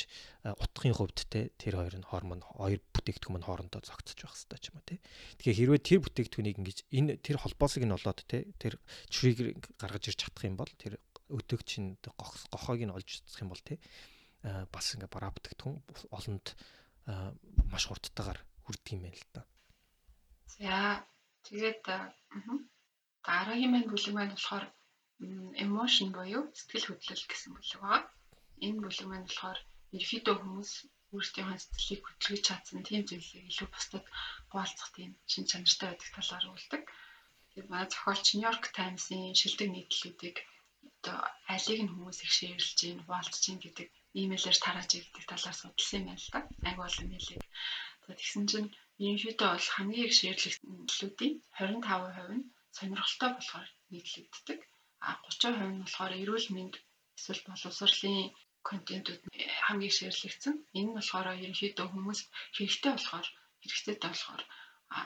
[0.58, 4.76] утгын хувьд те тэр хоёр нь хормон хоёр бүтээгдэхүүн хоорондоо зогцож байх хэрэгтэй ч юм
[4.82, 4.98] уу те.
[5.38, 8.82] Тэгэхээр хэрвээ тэр бүтээгдэхүүнийг ингэж энэ тэр холбоосыг нь олоод те тэр
[9.14, 10.98] чрийг гаргаж ирж чадах юм бол тэр
[11.30, 13.78] өдөөгчийн гохоог нь олж чадах юм бол те
[14.42, 15.78] бас ингээ бараа бүтээгдэхүүн
[16.10, 16.48] олонд
[17.70, 19.42] маш хурдтайгаар хүрдэг юм байна л да.
[20.50, 21.06] За
[21.46, 21.86] тэгээд
[23.28, 24.66] Дараагийн маань бүлэг маань болохоор
[25.66, 28.10] emotion буюу сэтгэл хөдлөл гэсэн бүлэг байна.
[28.66, 29.60] Энэ бүлэг маань болохоор
[30.00, 30.72] ерөөдөө хүмүүс
[31.16, 34.06] өөрсдийнхөө сэтгэлийг хөдөлгөж чадсан тийм зүйлийг илүү бусдад
[34.50, 36.82] хуваалцах тийм шин чанартай байдаг талаар үлдэг.
[37.52, 40.38] Тэгээд манай зохиолч New York Times-ийн шилдэг нийтлүүдийг
[41.02, 41.18] одоо
[41.54, 43.88] алийг нь хүмүүс их шеэрлж гин, хуваалцж гин гэдэг
[44.22, 46.40] имэйлээр тарааж ирдэг талаар судалсан юм байна л да.
[46.68, 47.44] Айгу олон имэйлийг.
[48.06, 48.70] Тэгсэн чинь
[49.04, 52.46] ерөнхийдөө бол хамгийн их шеэрлэгдсэн нийтлүүдийн 25% нь
[52.78, 54.60] сонирхолтой болохоор нийтлэгддэг.
[55.08, 56.74] А 30% нь болохоор эрүүл мэнд
[57.18, 58.32] эсвэл боловсролын
[58.70, 59.22] контентууд
[59.66, 60.56] хамгийн шеэрлэгдсэн.
[60.78, 62.20] Энэ нь болохоор ерөнхийдөө хүмүүс
[62.56, 63.28] хэрэгтэй болохоор
[63.62, 64.44] хэрэгтэй болохоор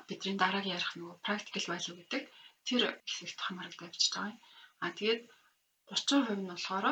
[0.07, 2.23] бидний дараагийн ярих нөгөө practical value гэдэг
[2.67, 4.39] тэр хэсэгт хамаарал тавьчихж байгаа юм.
[4.83, 5.21] А тэгээд
[5.89, 6.85] 30% нь болохоор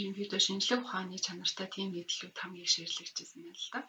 [0.00, 3.80] ерөнхийдөө шинжлэх ухааны чанартай тийм нийтлүүд хамгийн шеэрлэгдсэн байна л да.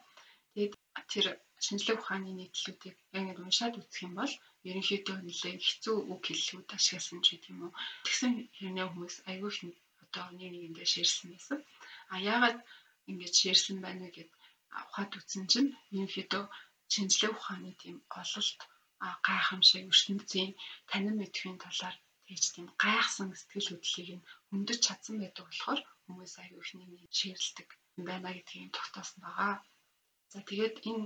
[0.52, 0.74] Тэгээд
[1.12, 1.26] тэр
[1.64, 4.34] шинжлэх ухааны нийтлүүдийг яг ингэ уншаад үзэх юм бол
[4.68, 7.72] ерөнхийдөө нэлээ хэцүү үг хэллүүд ашигласан ч гэдэг юм уу.
[8.04, 9.60] Тэгсэн хэрнээ хүмүүс айгүй их
[10.04, 11.58] одоо нэг нэгэндээ шеэрсэн байсан.
[12.12, 12.58] А яагаад
[13.10, 14.30] ингэж шеэрсэн байна вэ гэд
[14.88, 16.44] ухаад үзсэн чинь ерөнхийдөө
[16.92, 18.60] шинжлэх ухааны тийм ололт
[19.26, 20.50] гайхамшиг ертөнцийн
[20.90, 26.62] танин мэдхийн талаар тэгж тийм гайхсан сэтгэл хөдлөлийг нь хөндөж чадсан байдаг болохоор хүмүүс аюу
[26.62, 29.54] их нэг шеэрлдэг юм байна гэдгийг тогтоосон байгаа.
[30.32, 31.04] За тэгээд энэ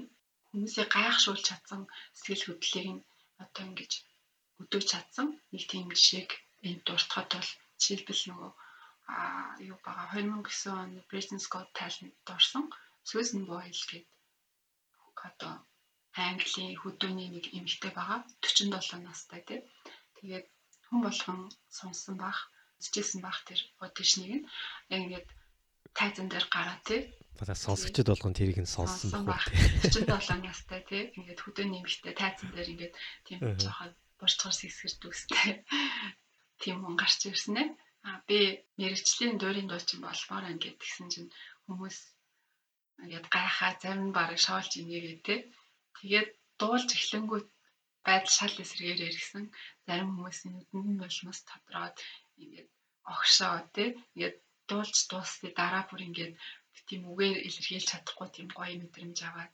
[0.48, 1.82] хүмүүсийг гайхшуулж чадсан
[2.18, 3.06] сэтгэл хөдлөлийг нь
[3.42, 3.92] одоо ингэж
[4.62, 6.30] өдөөж чадсан нэг тийм жишээг
[6.68, 8.52] энд дуртахад бол жишээлбэл нөгөө
[9.14, 9.16] а
[9.70, 12.64] юу бага 2009 оны Britain's Got Talent орсон
[13.08, 14.04] Susan Boyle гэдэг
[15.28, 15.54] одоо
[16.26, 19.60] Английн хөдөөний нэг эмэгтэй байгаа 47 настай тий.
[20.16, 20.46] Тэгээд
[20.86, 21.40] хүн болгон
[21.78, 22.38] сонссон бах,
[22.80, 24.46] үзчихсэн бах тэр аудишныг нь
[24.92, 25.28] яг ингээд
[25.98, 27.00] тайзан дээр гараа тий.
[27.38, 29.44] Бата сонсогчд болгон тэрийг нь сонссон бах.
[29.85, 31.03] 47 настай тий.
[31.16, 32.94] Ингээд хөдөөний эмэгтэй тайзан дээр ингээд
[33.27, 35.64] тийм жоохон бурцгар сэгсгэрд үстэй.
[36.62, 37.68] Тийм хүн гарч ирсэн ээ.
[38.09, 41.31] А би мэрэгчлийн дуурийн дуучин болмоор ингээд гисэн чинь
[41.66, 41.99] хүмүүс
[43.05, 45.40] ингээд гайхаа зарим нь барыг шоолж инегээ тий
[46.01, 46.29] Тэгээд
[46.61, 47.40] дуулж эхлэнгүү
[48.07, 49.44] байдал шал эсрэгээр ирсэн.
[49.87, 51.96] Зарим хүмүүсийн нүдэнд нь бол мас тодроод
[52.42, 52.68] ингээд
[53.12, 53.88] огшоо тий.
[54.14, 54.37] Ингээд
[54.68, 56.35] дуулж дуусны дараа бүр ингээд
[56.88, 59.52] тийм үгээр илэрхийлж чадахгүй тийм гоё мэдрэмж аваад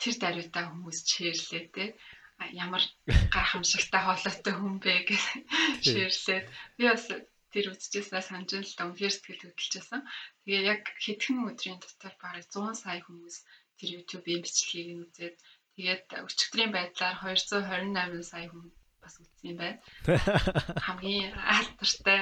[0.00, 1.88] тэр даруйдаа хүмүүс чирлээ тий
[2.64, 2.82] ямар
[3.34, 5.24] гайхамшигтай хоолойтой хүн бэ гэж
[5.84, 6.46] ширлээд
[6.76, 7.04] би бас
[7.52, 10.02] тэр үзчихсэнээ санаж л да үнээр сэтгэл хөдлөжсэн.
[10.46, 13.36] Тэгээ яг хэдхэн өдрийн дотор бараг 100 сая хүмүүс
[13.78, 15.36] тэр YouTube-ийн бичлэгийг нь үзээд
[15.74, 18.70] тэгээд өчигдрийн байдлаар 228 сая хүн
[19.02, 19.78] бас үзсэн юм байна.
[20.86, 22.20] Хамгийн алдартай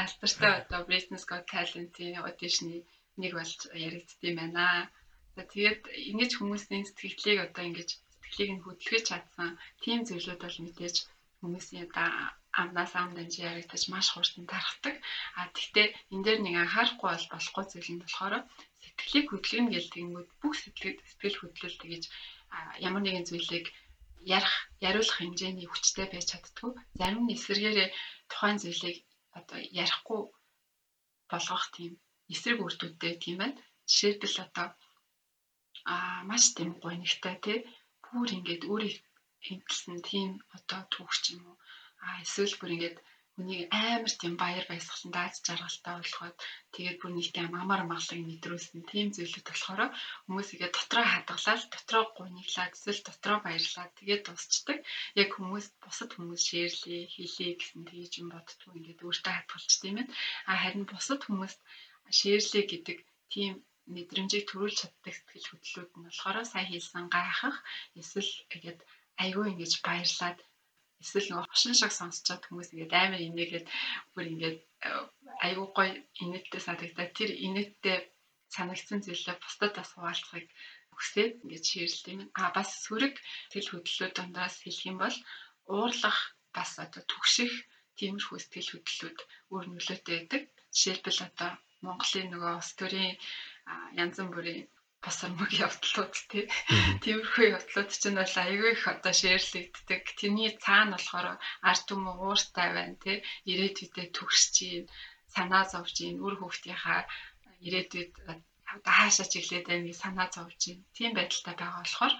[0.00, 2.86] алдартай одоо Britain's Got Talent-ийн аудишны
[3.22, 4.66] нэг болж яригдсан юм байна.
[5.34, 9.50] За тэгээд ингэж хүмүүсийн сэтгэлийг одоо ингэж сэтгэлийг нь хөдөлгөж чадсан
[9.82, 10.96] тийм зүйлүүд бол мэдээж
[11.40, 12.08] хүмүүсийн одоо
[12.60, 14.94] амнаас ам дамжин яригдаж маш хурдан тархдаг.
[15.38, 18.34] А тэгтээ энэ дээр нэг анхаарахгүй бол болохгүй зүйл нь болохоор
[18.82, 22.04] сэтгэлийг хөдөлгөнө гэл тэгэнгүүт бүх сэтгэл сэтгэл хөдлөл тэгэж
[22.86, 23.66] ямар нэгэн зүйлийг
[24.36, 24.54] ярих
[24.88, 27.88] яриулах хэмжээний хүчтэй байж чаддгүй зарим нь эсэргээрээ
[28.30, 28.96] тухайн зүйлийг
[29.38, 30.20] одоо ярихгүй
[31.30, 31.92] болгох тийм
[32.32, 33.60] эсрэг үр дүнтэй тийм байна.
[33.88, 34.68] Жишээлбэл одоо
[35.94, 37.58] аа маш тийм гонигтай тий
[38.04, 38.96] бүр ингээд өөрийг
[39.46, 41.56] хэмтэлсэн тийм одоо түүх юм уу
[42.04, 42.96] аа эсвэл бүр ингээд
[43.38, 46.36] Үнийг амар тийм баяр баясгалан дааж жаргалтай болгоод
[46.74, 49.82] тэгээд бүр нэг тийм амар амгалан мэдрүүлсэн тийм зүйлүүд болохоор
[50.26, 54.78] хүмүүс игээ дотроо хадгалаад дотроо гуниглаад эсвэл дотроо баярлаад тэгээд дуусчдаг.
[55.22, 60.06] Яг хүмүүс бусад хүмүүс шеэрлээ, хийлээ гэсэн тэгж юм боддгоо ингээд өөртөө хадгалж тийм ээ.
[60.50, 61.60] А харин бусад хүмүүст
[62.18, 62.98] шеэрлээ гэдэг
[63.32, 63.52] тийм
[63.94, 67.56] мэдрэмжийг төрүүлж чаддаг сэтгэл хөдлөлүүд нь болохоор сайн хэлсэн гайхах
[68.00, 68.80] эсвэл ингээд
[69.22, 70.38] айгүй ингэж баярлаад
[71.02, 73.66] эсвэл нөгөө хошин шиг сонсчод хүмүүс ингээд амар инээгээд
[74.12, 74.90] бүр ингээд э,
[75.46, 75.90] аюу гой
[76.22, 77.98] инээдтэй санагдаад тэр инээдтэй
[78.56, 80.46] санагдсан зүйлээ бусдад бас хуваалцахыг
[80.96, 82.22] хүсээд ингээд шеэрлээ юм.
[82.40, 83.14] А бас сөрөг
[83.52, 85.16] тэл хөдлөлөө дундаас хэлэх юм бол
[85.74, 86.18] уурлах
[86.56, 87.52] бас одоо түгших
[87.98, 89.18] тиймэрхүү сэтгэл хөдлөлүүд
[89.52, 90.42] өөр нөлөөтэй байдаг.
[90.74, 91.50] Жишээлбэл одоо
[91.84, 93.14] Монголын нөгөө улс төрийн
[94.02, 94.66] янз бүрийн
[95.04, 96.44] босромог явдлууд тий.
[97.02, 100.02] Тиймэрхүү явдлууд чинь бол аягүй их одоо шеэрлэгддэг.
[100.18, 101.26] Тэрний цаана болохоор
[101.70, 103.16] ард түмэн ууртай байна тий.
[103.50, 104.90] Ирээдүйдээ төгсч чинь
[105.34, 107.00] санаа зовж чинь үр хөвгтийнхаа
[107.66, 108.12] ирээдүйд
[108.74, 110.80] одоо хаашаа чиглээд байгааг санаа зовж чинь.
[110.96, 112.14] Тийм байдалтай байгаа болохоор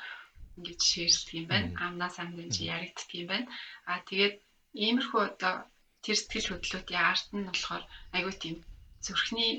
[0.57, 1.68] ингэж шеэрлдэг юм байна.
[1.87, 3.47] Амнаас амнаа чи яригддаг юм байна.
[3.90, 4.37] Аа тэгээд
[4.85, 5.55] иймэрхүү одоо
[6.05, 8.57] тэр сэтгэл хөдлөлтийн арт нь болохоор аягүй тийм
[9.05, 9.53] зүрхний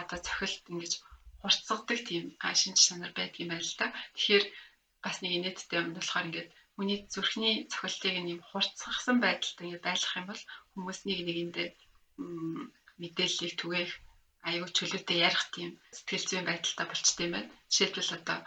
[0.00, 0.92] одоо цохилт ингэж
[1.40, 2.24] хурцсагдаг тийм
[2.60, 3.86] шинж чанар байдаг юм байна л да.
[4.14, 4.44] Тэгэхээр
[5.04, 10.26] бас нэг инээдтэй юм болохоор ингээд хүний зүрхний цохилтыг нэг хурцсагсан байдалтай ингээд байлгах юм
[10.30, 10.42] бол
[10.72, 11.68] хүмүүс нэг нэгэндээ
[13.00, 13.92] мэдээллийг түгээх
[14.48, 17.52] аюу чөлөөтэй ярих тийм сэтгэл зүйн байдалтай болчтой юм байна.
[17.70, 18.38] Жишээлбэл одоо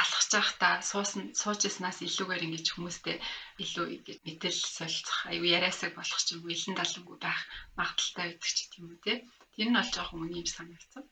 [0.00, 3.16] алхаж байхдаа суусан сууж яснаас илүүгээр ингэж хүмүүстэй
[3.62, 7.40] илүү ингэж мэдээлэл солилцох аюу яриасаг болох ч юм уу илэн далангүй байх
[7.78, 9.12] магадaltaй байдаг ч тийм үү те.
[9.54, 11.04] Тэр нь бол жоохон үнийг санагдсан.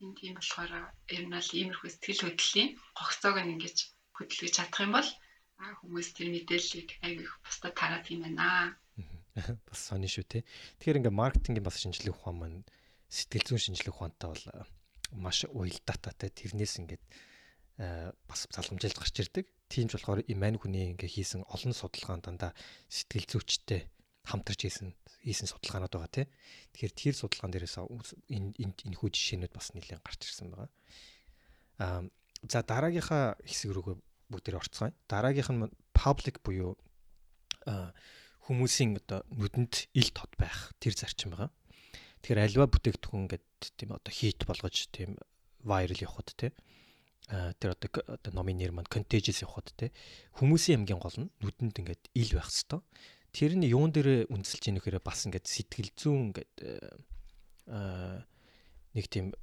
[0.00, 0.72] Энэ тийм болохоор
[1.12, 3.76] ер нь бол иймэрхүү сэтгэл хөдлөлийн гогцоог ингэж
[4.16, 5.10] хөдөлгөж чадах юм бол
[5.60, 8.76] хүмүүс тэр мэдээллийг аяг их бусдад тараад юм байна.
[9.68, 10.38] бас сони шүү те.
[10.80, 12.60] Тэгэхээр ингээ маркетингийн бас шинжилгээ ухаан маань
[13.12, 14.44] сэтгэл зүйн шинжилгээ ухаантай бол
[15.14, 17.04] маш уялдаатай тэрнээс ингээд
[17.76, 19.46] бас залгамжилт гарч ирдэг.
[19.68, 22.52] Тийм ч болохоор Иман хүний ингээ хийсэн олон судалгаан дандаа
[22.86, 23.90] сэтгэл зүйчтэй
[24.24, 24.88] хамтарч хийсэн
[25.24, 26.26] хийсэн судалгаанууд байгаа тий.
[26.72, 30.70] Тэгэхээр тэр судалгаан дээрээс энэ энэ хүү жишээнүүд бас нэлээд гарч ирсэн байгаа.
[31.80, 32.02] Аа
[32.44, 33.96] за дараагийнхаа хэсэг рүүгээ
[34.32, 34.92] бүгдээр орцгоё.
[35.08, 36.76] Дараагийнх нь public буюу
[38.44, 41.50] хүмүүсийн одоо нүдэнд ил тод байх тэр зарчим байгаа.
[42.20, 43.46] Тэгэхээр альва бүтээгдэхүүн ингээд
[43.80, 45.16] тийм одоо хит болгож тийм
[45.64, 46.52] viral явахад тий
[47.28, 49.96] тэр одоо одоо номын нэр маань contagious явахад те
[50.36, 52.84] хүмүүсийн хамгийн гол нь нүдэнд ингээд ил байх хэвээр.
[53.34, 56.54] Тэр нь юун дээр үндэслэж ийнэ гэхээр бас ингээд сэтгэл зүүн ингээд
[57.66, 58.22] аа
[58.94, 59.34] нэг тийм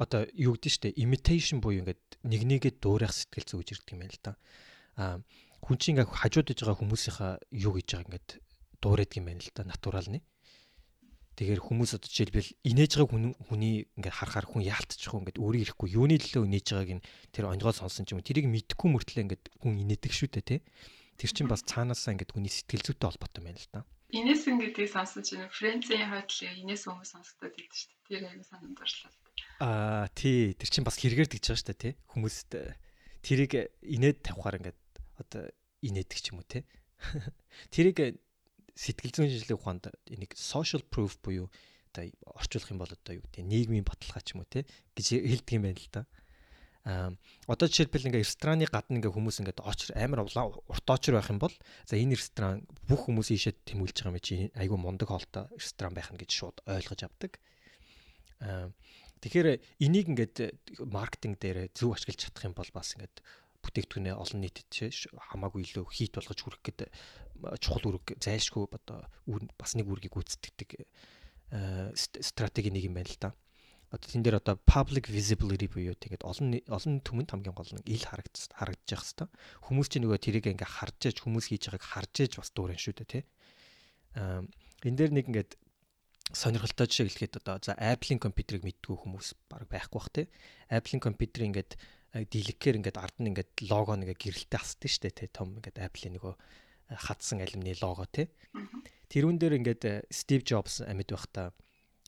[0.00, 4.00] одоо юу гэдэг штэ imitation буюу ингээд нэг нэгэ дуурайх сэтгэл зүй гэж ирдэг юм
[4.02, 4.32] байна л да.
[4.98, 5.16] Аа
[5.60, 8.28] хүн чинь ингээд хажууд иж байгаа хүмүүсийнхаа юу гэж байгаа ингээд
[8.80, 10.18] дуурайдаг юм байна л да натуралны.
[11.40, 15.72] Тэгэхээр хүмүүс одоо жишээлбэл инээж байгаа хүн хүний ингээд харахаар хүн яалтчих уу ингээд өөрийг
[15.72, 19.24] ирэхгүй юуны төлөө инээж байгааг нь тэр онгоо сонсон ч юм уу тэрийг мэдхгүй мөртлөө
[19.24, 20.60] ингээд хүн инээдэг шүү дээ тий.
[21.16, 23.88] Тэр чинь бас цаанаасаа ингээд хүний сэтгэл зүйтэй холбоотой байна л да.
[24.12, 28.04] Инээсэн гэдгийг сонсон чинь Френцийн хойдлыг инээс хүмүүс сонсдод байдаг шүү дээ.
[28.04, 29.10] Тэр аяга санамд орлоо.
[29.64, 31.94] Аа тий тэр чинь бас хэрэгэр тэгж байгаа шүү дээ тий.
[32.04, 32.50] Хүмүүст
[33.24, 34.80] тэрийг инээд тавихаар ингээд
[35.16, 35.48] одоо
[35.80, 36.68] инээдэг ч юм уу тий.
[37.72, 38.20] Тэрийг
[38.80, 41.52] сэтгэл зүйн шинжилгээ ухаанд энийг social proof буюу
[41.92, 42.08] одоо
[42.40, 44.64] орчуулах юм бол одоо юу гэдэг нийгмийн баталгаа ч юм уу те
[44.96, 46.02] гэж хэлдэг юм байна л да.
[46.88, 47.12] Аа
[47.44, 51.52] одоо жишээлбэл ингээ рестораны гадна ингээ хүмүүс ингээ очр амар урт очр байх юм бол
[51.84, 56.08] за энэ ресторан бүх хүмүүс ийшээ тэмүүлж байгаа юм чи айгүй мундаг хоолтой ресторан байх
[56.08, 57.36] нь гэж шууд ойлгож авдаг.
[58.40, 58.72] Аа
[59.20, 60.56] тэгэхээр энийг ингээд
[60.88, 63.20] маркетинг дээр зөв ашиглаж чадах юм бол бас ингээд
[63.64, 64.68] бүтээгдэхүүнээ олон нийтэд
[65.32, 66.88] хамаагүй илүү хийт болгож хүргэх гэдэг
[67.60, 69.08] чухал үүрэг зайлшгүй одоо
[69.56, 70.70] бас нэг үүргийг гүйцэтгэдэг
[71.96, 73.30] стратеги нэг юм байна л да.
[73.90, 78.06] Одоо тэн дээр одоо public visibility буюу тэгээд олон олон түмэнд хамгийн гол нь ил
[78.06, 79.34] харагдаж харагдаж явах хэвээр.
[79.66, 82.94] Хүмүүс чинь нөгөө тэрийг ингээ харж ээж хүмүүс хийж байгааг харж ээж бас дуурай шүү
[83.02, 83.24] дээ тий.
[84.14, 84.46] Аа
[84.86, 85.52] энэ дээр нэг ингээд
[86.30, 90.26] сонирхолтой жишээ хэлэхэд одоо за Apple-ийн компьютерийг мэддгүй хүмүүс баг байхгүй бах тий.
[90.70, 91.70] Apple-ийн компьютерийг ингээд
[92.14, 96.34] дийлэхээр ингээд ард нь ингээд лого нэгэ гэрэлтэй хасдаг штэ тий том ингээд Apple-ийн нөгөө
[97.06, 98.26] хатсан алюминий лого тий
[99.14, 101.54] тэрүүн дээр ингээд Steve Jobs амьд байхдаа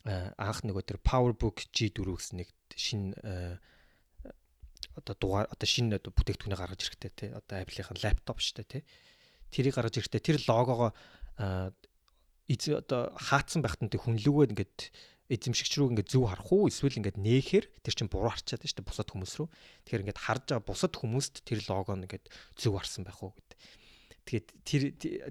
[0.03, 3.15] анх нөгөө тэр PowerBook G4 гэсэн нэг шин
[4.99, 8.83] одоо дугаар одоо шинэ одоо бүтээгдэхүүнээ гаргаж ирэхтэй тий одоо Apple-ийн лаптоп штэ тий
[9.55, 10.91] тэрийг гаргаж ирэхтэй тэр логогоо
[12.51, 14.79] одоо хаацсан байхад нь хүнлүүгээд ингээд
[15.33, 19.09] эзэмшигч рүү ингээд зөв харах уу эсвэл ингээд нээхээр тэр чинь буруу харчаад дээ бусад
[19.09, 19.49] хүмүүс рүү.
[19.89, 22.27] Тэгэхээр ингээд харж байгаа бусад хүмүүст тэр лого нь ингээд
[22.61, 23.51] зөв харсан байх уу гэд.
[24.29, 24.83] Тэгээд тэр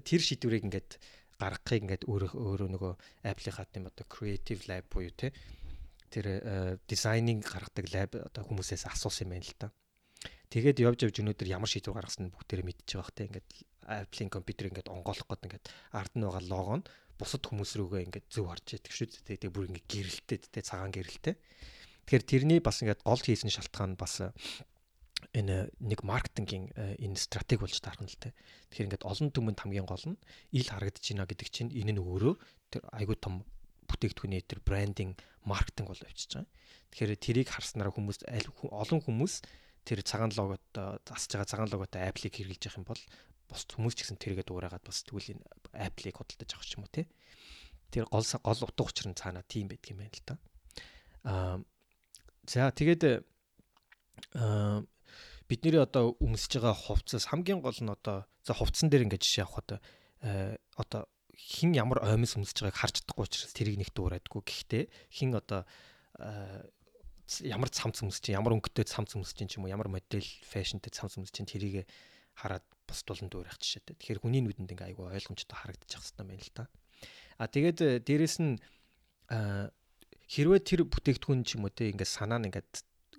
[0.02, 0.90] тэр шийдвэрийг ингээд
[1.38, 2.92] гаргахыг ингээд өөрөө өөрөө нөгөө
[3.30, 5.30] Apple-ийнхаа тийм одоо creative lab буюу те
[6.12, 9.68] тэр дизайнинг гаргадаг lab одоо хүмүүсээс асуусан юм байна л та.
[10.52, 13.48] Тэгээд явж явж өнөөдөр ямар шийдвэр гаргасан нь бүгдээрээ мэдчихэж байгаа хэ ингээд
[13.82, 16.84] Apple-ийн компьютер ингээд онгойлох гээд ингээд ард нь байгаа лого нь
[17.22, 19.38] бусад хүмүүс рүүгээ ингээд зөв харж яддаг шүү дээ.
[19.38, 21.38] Тэгээ бүр ингээд гэрэлтэй тэ цагаан гэрэлтэй.
[21.38, 24.26] Тэгэхээр тэрний бас ингээд гол хийсэн шалтгаан бас
[25.30, 28.34] энэ нэг маркетингийн энэ стратеги болж таарна л тэ.
[28.74, 30.18] Тэгэхээр ингээд олон түмэнд хамгийн гол нь
[30.50, 32.34] ил харагдаж байна гэдэг чинь энэ нь өөрөө
[32.74, 33.46] тэр айгүй том
[33.86, 36.50] бүтээгдэхүүний тэр брендинг маркетинг бол авчиж байгаа.
[36.90, 39.34] Тэгэхээр тэрийг харснараа хүмүүс олон хүмүүс
[39.86, 40.62] тэр цагаан логот
[41.06, 43.02] засж байгаа цагаан логотой Apple-ийг хэрэглэж явах юм бол
[43.52, 45.44] бус хүмүүс ч гэсэн тэргээд уурайгаад бас тэгвэл энэ
[45.76, 47.06] Apple-ыг худалдаж авах ч юм уу те.
[47.92, 50.34] Тэр гол гол утга учир нь цаана тийм байдаг юм байна л та.
[51.28, 51.60] Аа
[52.48, 53.22] за тэгээд
[54.34, 54.82] аа
[55.48, 59.84] бидний одоо өмсөж байгаа хувцас хамгийн гол нь одоо за хувцсан дээр ингээд жишээ авахад
[60.80, 61.02] одоо
[61.36, 64.42] хин ямар оймс өмсөж байгааг харж чадахгүй учраас тэрийг нэгт уурайдаггүй.
[64.42, 65.68] Гэхдээ хин одоо
[67.40, 70.92] ямар цамц өмсөж чинь ямар өнгөтэй цамц өмсөж чинь ч юм уу ямар модель фэшнтэй
[70.92, 71.88] цамц өмсөж чинь тэрийг
[72.36, 73.96] хараад бус тулан дуурайх жишээтэй.
[73.96, 76.64] Тэгэхээр хүний нүдэнд ингээ айгүй ойлгомжтой харагдчих хэвээр байна л та.
[77.40, 78.60] А тэгээд э, дээрэс нь
[80.28, 82.64] хэрвээ тэр бүтээгдэхүүн ч юм уу те ингээ санаа нь ингээ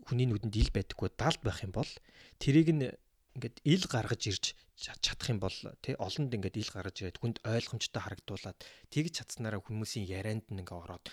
[0.06, 1.92] хүний нүдэнд ил байдаггүй далд байх юм бол
[2.38, 2.86] тэрийг нь
[3.38, 4.46] ингээд ил гаргаж ирж
[4.78, 8.58] чадах юм бол тий олонд ингээд ил гаргаж ирээд хүнд ойлгомжтой харагдуулаад
[8.94, 11.06] тэгж чадсанараа хүмүүсийн ярианд нь ингээ ороод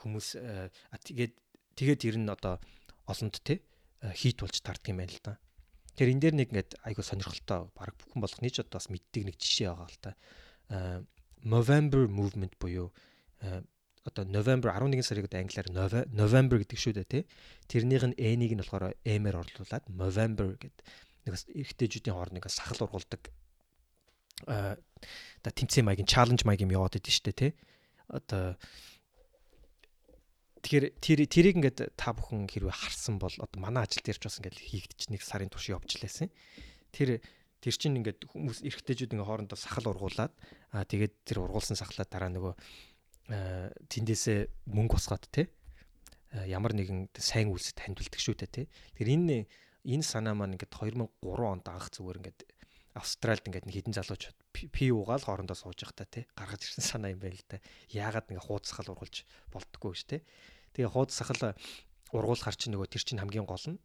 [0.00, 0.68] хүмүүс э,
[1.04, 1.34] тэгээд
[1.76, 2.56] тэгээд ер нь одоо
[3.08, 3.60] олонд тий
[4.00, 5.34] э, хийт болж тарддаг юм байна л да.
[5.96, 9.36] Тэгэхээр энэ дээр нэг ингээд айгуу сонирхолтой баг бүхэн болгоны ч одоо бас мэддэг нэг
[9.40, 10.12] жишээ байгаа л та.
[11.40, 12.92] November movement буюу
[14.04, 15.66] одоо November 11 сарыг одоо англиар
[16.12, 17.24] November гэдэг шүү дээ тий.
[17.64, 20.84] Тэрнийх нь N-ийг нь болохоор M-ээр орлуулад November гэдэг
[21.26, 23.32] нэг эрэгтэйчүүдийн хооронд нэг сахал ургуулдаг
[24.44, 24.76] оо
[25.42, 27.50] тэмцээн маягийн чаленж маягийн яваад идэв штэ тий.
[28.12, 28.54] Одоо
[30.66, 34.42] Тэгэхээр тэр тэрийг ингээд та бүхэн хэрвээ харсан бол одоо манай ажил дээр ч бас
[34.42, 36.26] ингээд хийгдэж нэг сарын турш явж лээсэн.
[36.90, 37.22] Тэр
[37.62, 40.34] тэр чинь ингээд хүмүүс эргэжтэйчүүд ингээ хоорондоо сахал ургуулад
[40.74, 42.54] аа тэгээд тэр ургуулсан сахлаа дараа нөгөө
[43.30, 45.46] тэндээсээ мөнгө босгоод те
[46.34, 48.62] ямар нэгэн сайн үйлс таньдулдаг шүү дээ те.
[48.98, 49.46] Тэр энэ
[49.86, 51.06] энэ санаа маань ингээд 2003
[51.46, 52.40] онд анх зүгээр ингээд
[52.98, 57.12] Австральд ингээд нэг хідэн залуучууд пи уугаал хоорондоо сууж явах та тий гаргаж ирсэн санаа
[57.12, 57.60] юм байна л да.
[57.92, 60.20] Яагаад ингээ хуудасгал ургуулж болтгоо гэж тий.
[60.76, 61.56] Тэгээ хуудасгал
[62.12, 63.80] ургуулахар чинь нөгөө тэр чинь хамгийн гол нь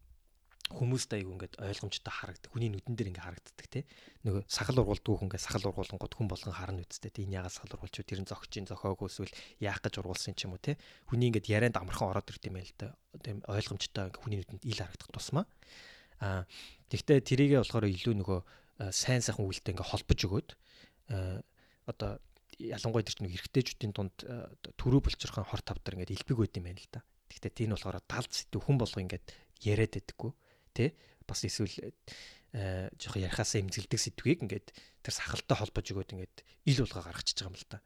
[0.71, 2.51] хүмүүст аяг ингээд ойлгомжтой харагддаг.
[2.51, 3.83] Хүний нүдэн дээр ингээ харагддаг тий.
[4.23, 7.27] Нөгөө сахал ургуулдаг хүн ингээ сахал ургуулгууд хүн болгон харна үсттэй тий.
[7.27, 10.79] Энэ ягаад сахал ургуулч тэр нь зогчин зохиог эсвэл яах гэж ургуулсан юм уу тий.
[11.11, 12.95] Хүний ингээд ярианд амархан ороод ирд юм байл та.
[13.19, 15.45] Тийм ойлгомжтой хүний нүдэнд ил харагдах тусмаа.
[16.23, 16.47] Аа
[16.87, 18.39] тэгвэл тэрийгээ болохоор илүү нөгөө
[18.95, 20.49] сайн сайхан үйлдэл ингээ холбож өгөөд
[21.91, 22.11] одоо
[22.69, 24.15] ялангуяа тэр чинь эргэжтэйчүүдийн дунд
[24.77, 27.01] төрөө булчирхан хор тавдар ингээд илбэг байд юм байна л да.
[27.31, 29.25] Гэхдээ тийм болохоор далд сэтв хүн болго ингээд
[29.65, 30.31] яриад байдаггүй
[30.77, 30.89] тий
[31.25, 31.71] бас эсвэл
[32.51, 34.67] жоох ярихаасаа эмзэлдэг сэтгвийг ингээд
[35.01, 36.35] тэр сахалтай холбож өгөөд ингээд
[36.67, 37.79] ил булгаа гаргачихж байгаа юм л да.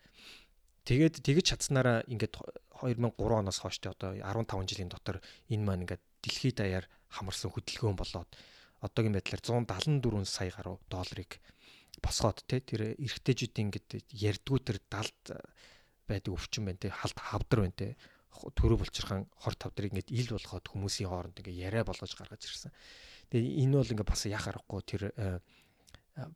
[0.85, 2.33] Тэгээд тэгэж чадсанараа ингээд
[2.81, 7.97] 2003 оноос хойш тэ одоо 15 жилийн дотор энэ маань ингээд дэлхийд даяар хамарсан хөдөлгөөн
[7.97, 8.29] болоод
[8.81, 11.41] одоогийн байдлаар 174 сая гаруй долларыг
[12.01, 15.23] босгоод те тэр эргэжтэйчүүдийн ингээд ярдгүү тэр далд
[16.07, 17.89] байдаг өвчин байна те халд хавдар байна те
[18.35, 22.71] төрөө булчирхан хор тавдрыг ингээд ил болгоод хүмүүсийн хооронд ингээд яриа болгож гаргаж ирсэн.
[23.31, 25.03] Тэгээ энэ бол ингээд бас яах аргагүй тэр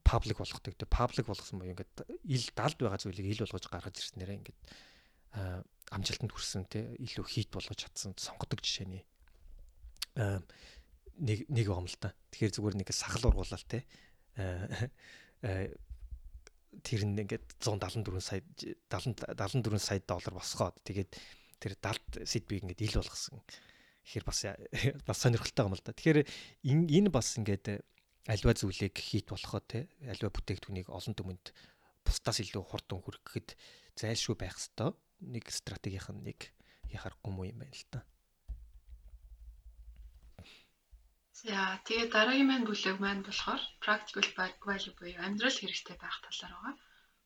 [0.03, 0.79] паблик болгохдаг.
[0.79, 4.59] Тэгээ паблик болгосон боيو ингээд ил далд байгаа зүйлийг ил болгож гаргаж ирснээрээ ингээд
[5.91, 9.03] амжилтанд хүрсэн те илүү хит болгож чадсан сонгодог жишээний
[10.15, 12.15] нэг нэг юм л та.
[12.31, 13.83] Тэгэхээр зүгээр нэг сахал ургуулал те.
[15.39, 18.41] Тэр нь ингээд 174 сая
[18.87, 21.11] 70 74 сая доллар босгоод тэгээд
[21.59, 23.43] тэр 70 сэдвийг ингээд ил болгосон.
[24.07, 24.39] Тэгэхээр бас
[25.05, 25.91] бас сонирхолтой юм л да.
[25.91, 26.23] Тэгэхээр
[26.63, 27.83] энэ бас ингээд
[28.29, 31.51] альва зүйлийг хийт болохоо те альва бүтээгдэхүүнийг олон түмэнд
[32.05, 33.57] бусдаас илүү хурдан хүргэхэд
[33.97, 34.95] зайлшгүй байх хэвээр
[35.33, 36.39] нэг стратегийнх нь нэг
[36.93, 38.05] яхахгүй муу юм байна л та.
[41.39, 44.27] За тэгээ дараагийн маань бүлэг маань болохоор practical
[44.67, 46.75] value буюу амьдрал хэрэгтэй байх талаар байгаа.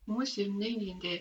[0.05, 1.17] Хүмүүс ер нь нэг нэгэндээ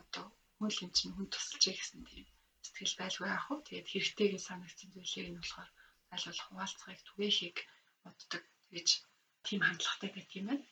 [0.00, 2.26] одоо хүн юм чинь хүн тусалж гэсэн тийм
[2.64, 3.56] сэтгэл байлгүй яах вэ?
[3.66, 5.70] Тэгээд хэрэгтэйгээ санагдсан зүйлийг нь болохоор
[6.14, 7.56] аль болох хуваалцахыг түгээхийг
[8.04, 8.42] боддог
[8.74, 8.88] гэж
[9.46, 10.66] тийм хандлагатай байдаг юм байна.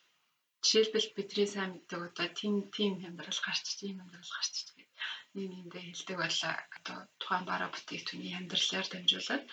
[0.63, 4.86] Жишээлбэл бидний сайн мэддэг одоо тийм тийм амьдрал гарч тийм амьдрал гарч гэдэг
[5.35, 6.55] нэг нэгэндээ хэлдэг байлаа.
[6.77, 9.45] Одоо тухайн бараа бүтээгдэхүүний амьдралаар дамжуулаад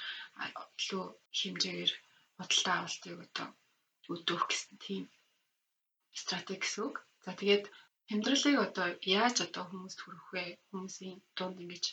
[0.81, 1.03] илүү
[1.39, 1.93] хэмжээгээр
[2.37, 3.47] бодолтой авалтыг одоо
[4.13, 5.03] өдөөх гэсэн тийм
[6.21, 6.95] стратеги гэсэн үг.
[7.25, 7.65] За тэгээд
[8.13, 8.87] амьдралыг одоо
[9.19, 10.45] яаж одоо хүмүүст хүргэх вэ?
[10.69, 11.85] Хүмүүсийн дунд ингэж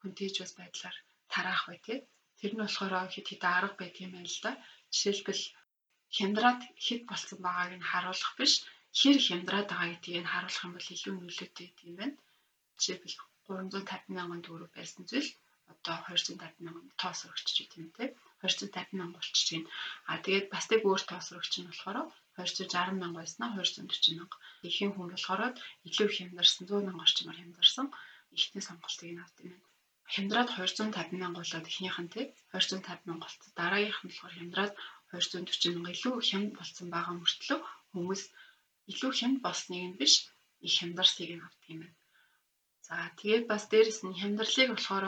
[0.00, 0.96] хүнтэйжус байдлаар
[1.32, 1.98] тараах вэ тий?
[2.38, 4.52] Тэр нь болохоор хэд хэд арга байдаг юм байна л да.
[4.92, 5.44] Жишээлбэл
[6.16, 8.52] хямдраад хэд болсон байгааг нь харуулах биш,
[8.98, 12.16] хэр хямдраад байгаа гэдгийг нь харуулах юм бол илүү нөлөөтэй юм байна.
[12.80, 13.16] Жишээлбэл
[13.46, 15.30] 350 мянган төгрөг байсан зүйл
[15.72, 18.08] одоо 250 мянган тоос өргөчж байт юм тий.
[18.42, 19.68] 250 мянга болчихж байна.
[20.10, 21.98] А тэгээд бас тэг өөр тоос өргөч нь болохоор
[22.36, 24.36] 260 мянга байснаа 240 мянга.
[24.68, 25.42] Ихийн хүн болохоор
[25.88, 27.86] илүү хямдарсан 100 мянга орчмоор хямдарсан
[28.36, 29.68] ихний сонголтыг нь авт юм байна.
[30.14, 33.52] Хямдраад 250 мянга болоод ихнийх нь тий 250 мянга болцсон.
[33.58, 34.72] Дараагийнх нь болохоор хямдраад
[35.12, 37.58] 240 мянга илүү хямд болсон байгаа мөртлөө
[37.92, 38.22] хүмүүс
[38.92, 40.14] илүү хямд болсныг нь биш
[40.66, 41.99] их хямдарсыг нь авт юм байна.
[42.90, 45.06] За тэгээд бас дээрэс нь хямдралыг болохоор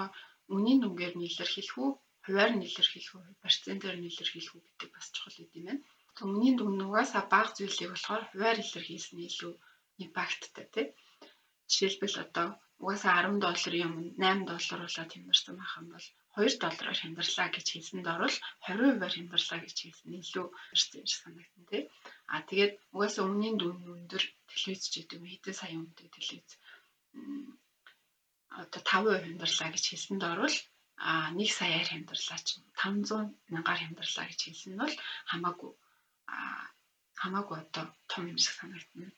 [0.54, 1.90] үнийн дүнгээр нь илэрхийлэх үү,
[2.24, 5.82] хуваар нь илэрхийлэх үү, процентээр нь илэрхийлэх үү гэдэг бас чухал гэдэг юм байна.
[6.30, 9.52] Үнийн дүн нугасаа бага зүйлийг болохоор хуваар илэрхийлсэн илүү
[10.04, 10.86] импакттай тий.
[11.70, 12.48] Жишээлбэл одоо
[12.82, 16.06] угаасаа 10 долларын юм 8 долларуулаад хямдарсан байх юм бол
[16.38, 20.46] 2 доллараар хямдарлаа гэж хэлсэнд орвол 20%-аар хямдарлаа гэж хэлсэн нь илүү
[20.78, 21.82] хэрэг санагдана тий.
[22.34, 26.50] А тэгээд угаасаа өмнгийн дүн өндөр телевиз ч гэдэг хэдэн сая үнэтэй телевиз
[28.60, 30.56] одоо 5% хямдарлаа гэж хэлсэнд орвол
[31.10, 32.48] а 1 саяар хямдрлаа ч
[32.78, 34.94] 500 мянгаар хямдрлаа гэж хэлсэн нь бол
[35.30, 35.72] хамаагүй
[37.20, 39.10] хамаагүй одоо том юм шиг санагдана.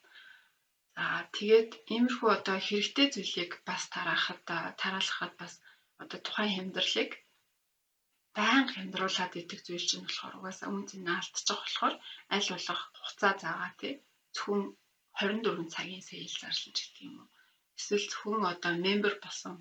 [0.97, 1.05] За
[1.37, 4.41] тэгээд иймэрхүү одоо хэрэгтэй зүйлийг бас тараахад
[4.81, 5.53] тараалахад бас
[6.03, 7.11] одоо тухайн хямдралыг
[8.37, 11.95] байнга хямдруулад идэх зүйл чинь болохоор угаасаа үнцийг наалтчих болохоор
[12.35, 13.93] аль болох хугацаа заагаа тий
[14.35, 14.63] зөвхөн
[15.19, 17.29] 24 цагийн сэйл зарлаж гэдэг юм уу
[17.79, 19.55] эсвэл зөвхөн одоо мембер болсон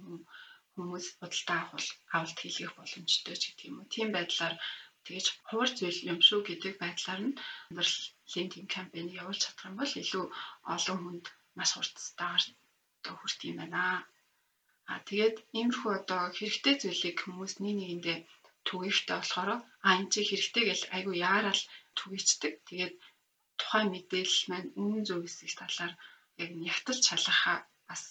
[0.74, 1.58] хүмүүс бодолтой
[2.16, 3.92] авалт хийх боломжтой ч гэдэг юм уу.
[3.94, 4.56] Тийм байдлаар
[5.06, 7.38] тэгэж хуур зүйл юм шүү гэдэг байдлаар нь
[7.70, 10.26] амьдралын тийм кампэйн явуулж чадах юм бол илүү
[10.74, 11.26] олон хүнд
[11.58, 12.44] маш хурцтайгаар
[13.00, 13.84] одоо хүртэх юм байна.
[14.92, 18.18] А тэгээд иймэрхүү одоо хэрэгтэй зүйлийг хүмүүс нэг нэгэндээ
[18.68, 19.50] түгээхтэй болохоор
[19.88, 21.62] а энэ чи хэрэгтэй гэж айгу яарал
[21.98, 22.54] түгээчдэг.
[22.68, 22.94] Тэгээд
[23.60, 25.94] тухайн мэдээлэл маань үнэн зөв эсэх талаар
[26.44, 27.58] яг нягтлж шалгахаа
[27.94, 28.04] бас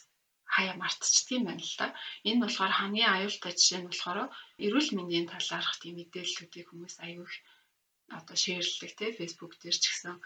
[0.54, 1.86] хаяа мартчихдаг юм байна л да.
[2.28, 4.18] Энэ болохоор хамгийн аюултай жишээ нь болохоор
[4.64, 7.34] эрүүл мэндийн талаарх тийм мэдээллүүдийг хүмүүс аюул
[8.18, 10.16] одоо шеэрлдэг те Facebook дээр ч гэсэн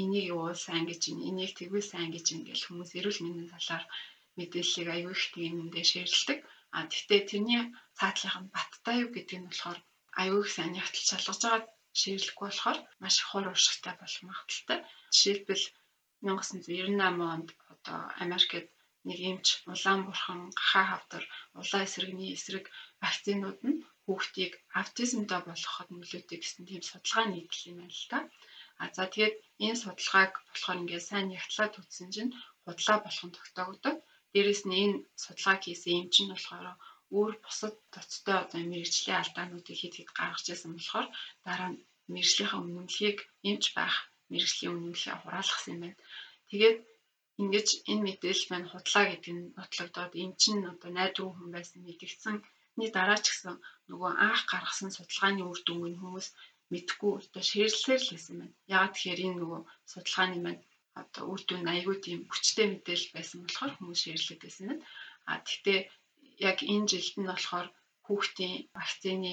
[0.00, 3.84] энийг юу сайн гэж энийг тэгвэл сайн гэж ингээл хүмүүс эрүүл мэндийн талаар
[4.38, 6.38] мэдээллийг аюул их тиймдээ шеэрлдэг.
[6.76, 7.62] А тэгтээ тэрний
[7.98, 9.78] цаатлах нь баттай юу гэдэг нь болохоор
[10.22, 11.62] аюул их сайн ягтал шалгаж байгаа
[12.00, 14.78] шийдлэхгүй болохоор маш хор уршигтай болох магадaltaй.
[15.12, 15.64] Жишээлбэл
[16.24, 18.68] 1998 онд одоо Америкт
[19.08, 21.24] нэг эмч улаан бурхан хаа хавдар
[21.60, 22.64] улаан эсрэгний эсрэг
[23.02, 28.18] вакцинууд нь хүүхдийг аутизмтай болгоход нөлөөтэй гэсэн тийм судалгаа нийтлэл юм байна л та.
[28.82, 29.34] А за тэгээд
[29.66, 32.34] энэ судалгааг болохоор ингээд сайн ягтлаад үзсэн чинь
[32.64, 33.98] худлаа болох нь тогтоогдод.
[34.32, 36.66] Дээрэс нь энэ судалгааг хийсэн эмч нь болохоор
[37.16, 41.08] өөр бусад тоцтой одоо мэрэгжлийн алдаануудыг хэд хэд гаргаж ирсэн болохоор
[41.44, 41.80] дараа нь
[42.12, 43.18] мэрэгжлийнхаа үнэмлэхийг
[43.50, 43.94] эмч байх
[44.32, 46.00] мэрэгжлийн үнэмлэхээ хураалгасан юм байна.
[46.48, 46.78] Тэгээд
[47.42, 52.36] ингэж энэ мэдээлэл маань худлаа гэдэг нь нотлогдоод эн чинь одоо найдвар хүн байсан мэдгдсэн
[52.78, 53.54] ний дараа ч гэсэн
[53.90, 56.26] нөгөө анх гаргасан судалгааны үр дүнг хүмүүс
[56.72, 58.56] мэдхгүй одоо шеэрлэлээр л хийсэн байна.
[58.74, 59.60] Яагаад тэгэхээр энэ нөгөө
[59.92, 60.62] судалгааны маань
[61.00, 64.84] одоо үр дүн айгүй тийм хүчтэй мэдээлэл байсан болохоор хүмүүс шеэрлээд байсан байна.
[65.30, 65.78] А тэгтээ
[66.50, 67.68] яг энэ жилд нь болохоор
[68.06, 69.32] хүүхдийн вакцины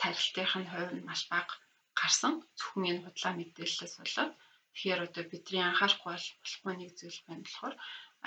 [0.00, 1.54] тарилтын хувь нь маш бага
[1.98, 2.32] гарсан.
[2.58, 4.32] Зөвхөн энэ худлаа мэдээлэлээс болоод
[4.76, 7.76] тэгэхээр одоо бидний анхаарахгүй болохгүй нэг зүйл байна болохоор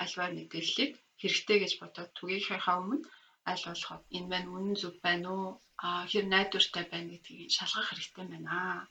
[0.02, 0.92] альва мэдээллийг
[1.22, 3.06] хэрэгтэй гэж бодоод түгээхийнхаа өмнө
[3.46, 5.48] аль болох энэ маань үнэн зөв байна уу?
[5.86, 8.88] А хэр найдвартай байна гэдгийг шалгах хэрэгтэй байна.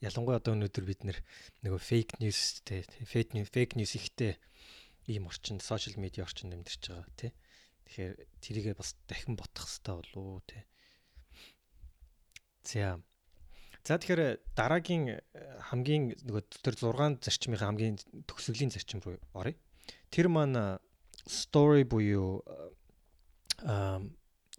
[0.00, 1.00] Ялангуяа одоо өнөөдөр бид
[1.64, 4.36] нөгөө фейк ньюс те фейк ньюс фейк ньюс ихтэй
[5.08, 7.32] ийм орчинд сошиал медиа орчинд амьдарч байгаа тий.
[7.84, 10.62] Тэгэхээр тэрийгээ бас дахин бодох хэрэгтэй болов уу тий.
[12.64, 13.00] За.
[13.84, 15.20] За тэгэхээр дараагийн
[15.68, 19.60] хамгийн нөгөө тэр 6 зарчмын хамгийн төгсгөлийн зарчим руу оръё.
[20.08, 20.80] Тэр маань
[21.28, 22.40] story буюу
[23.60, 24.00] аа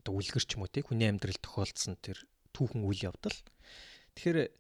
[0.05, 2.21] одоо үлгэр ч юм уу тий хүний амьдрал тохиолдсон тэр
[2.53, 3.33] түүхэн үйл явдал.
[4.13, 4.53] Тэгэхээр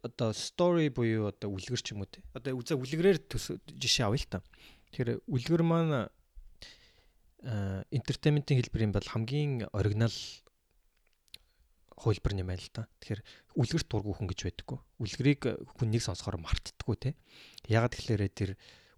[0.00, 2.24] одоо story буюу одоо үлгэр ч юм уу тий.
[2.32, 4.40] Одоо үзээ үлгэрээр жишээ авъя л та.
[4.96, 6.08] Тэгэхээр үлгэр маань
[7.92, 10.16] entertainment-ийн хэлбэр юм бол хамгийн оригинал
[11.98, 12.86] хувилбар юм байна л да.
[13.02, 13.22] Тэгэхээр
[13.58, 14.78] үлгэрт дургу хүн гэж байдаггүй.
[15.02, 15.42] Үлгэрийг
[15.74, 17.10] хүн нэг сонсохоор мартдаггүй те.
[17.66, 18.50] Ягаад тэгэхээр тэр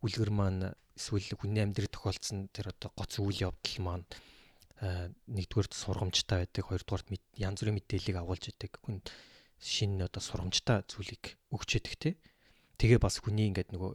[0.04, 4.06] үлгэр маань эсвэл хүний амьдрал тохиолдсон тэр одоо гоц үйл явдал маань
[4.80, 8.80] нэгдүгээрт сургамжтай байдаг, хоёрдугаарт янз бүрийн мэдээллийг агуулж идэг.
[8.84, 9.04] Хүн
[9.60, 12.10] шинэ одоо сургамжтай зүйлийг өгч идэг те.
[12.80, 13.92] Тэгээ бас хүний ингээд нөгөө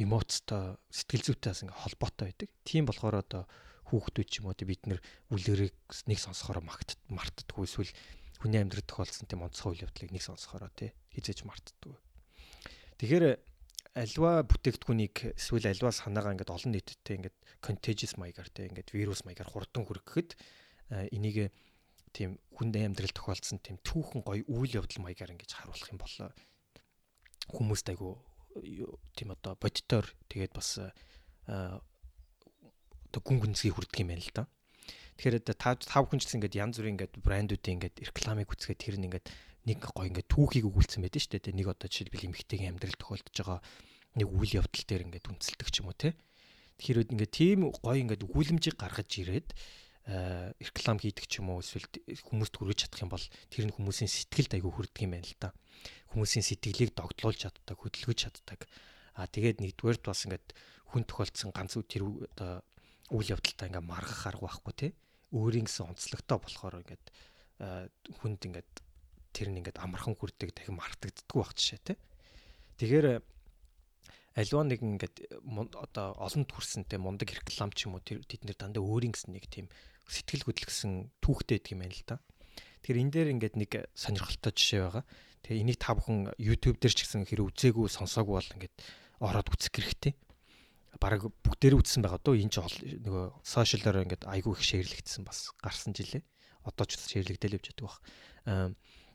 [0.00, 2.48] эмоцтой сэтгэл зүйтэйс ингээ холбоотой байдаг.
[2.64, 3.44] Тийм болохоор одоо
[3.90, 5.02] хүүхдүүд ч юм уу бид нэр
[5.34, 5.76] үлгэрийг
[6.06, 7.92] нэг сонсохоор магт мартдаггүй эсвэл
[8.40, 11.98] хүний амьдрал тохиолдсон тийм онцгой үйл явдлыг нэг сонсохоор тий хизээж мартдаггүй.
[13.02, 13.24] Тэгэхээр
[13.98, 19.50] альва бүтээгдэхүүнийг эсвэл альва санаагаа ингээд олон нийтэд ингээд contagious маягаар тий ингээд вирус маягаар
[19.50, 20.38] хурдан хүргэхэд
[21.10, 21.50] энийг
[22.14, 26.14] тийм хүнд амьдрал тохиолдсон тийм түүхэн гоё үйл явдал маягаар ингэж харуулах юм бол
[27.50, 28.18] хүмүүст айгу
[29.18, 30.78] тийм одоо бодитоор тэгээд бас
[33.10, 34.44] одоо гүн гүнзгий хүрдэг юм байна л да.
[35.18, 38.96] Тэгэхээр та тав хүн ч гэсэн ингээд янз бүрийн ингээд брэндүүдийн ингээд рекламыг үзгээд тэр
[38.96, 39.26] нь ингээд
[39.68, 41.58] нэг гоё ингээд түүхийг өгүүлсэн байдаг шүү дээ.
[41.58, 43.60] Нэг одоо жишээлбэл эмэгтэйгийн амьдрал тохиолдож байгаа
[44.16, 46.16] нэг үйл явдал дээр ингээд үнэлдэг ч юм уу те.
[46.80, 49.52] Тэгэхээр ингээд тийм гоё ингээд өгүүлэмжийг гаргаж ирээд
[50.08, 51.84] реклам хийдэг ч юм уу эсвэл
[52.32, 55.52] хүмүүст хүргэж чадах юм бол тэр нь хүмүүсийн сэтгэлд айгүй хүрдэг юм байна л да
[56.10, 58.66] хүмүүсийн сэтгэлийг догдлуулж чаддаг, хөдөлгөж чаддаг.
[59.14, 60.46] Аа тэгээд нэгдүгээрт бас ингээд
[60.90, 62.02] хүн тохиолдсон ганц тэр
[62.34, 62.66] одоо
[63.10, 64.90] үйл явдалтай ингээд маргах арга байхгүй тий.
[65.34, 67.04] Өөрийн гэсэн онцлогтой болохоор ингээд
[67.60, 68.72] хүнд ингээд
[69.34, 71.96] тэр нь ингээд амархан хүрдэг дахин мартагддаггүй байх жишээ тий.
[72.78, 73.06] Тэгэхээр
[74.38, 75.16] альва нэг ингээд
[75.74, 79.66] одоо олонд хүрсэнтэй мундаг реклам ч юм уу тэд нэр дандаа өөрийн гэсэн нэг тийм
[80.06, 82.16] сэтгэл хөдлөсөн түүхтэй гэдэг юм байна л да.
[82.82, 85.04] Тэгэхээр энэ дээр ингээд нэг сонирхолтой жишээ байгаа.
[85.44, 88.76] Тэгээ энийг та бүхэн YouTube дээр ч гэсэн хэрэг үзээгүй сонсоогүй бол ингээд
[89.20, 90.12] ороод үзэх хэрэгтэй.
[90.98, 92.56] Бараг бүгдээрээ үзсэн байгаа дөө энэ ч
[93.06, 96.24] нөгөө сошиалаар ингээд айгүй их шеэрлэгдсэн бас гарсан жилээ.
[96.66, 97.96] Одоо ч шеэрлэгдэл явж байдаг баг.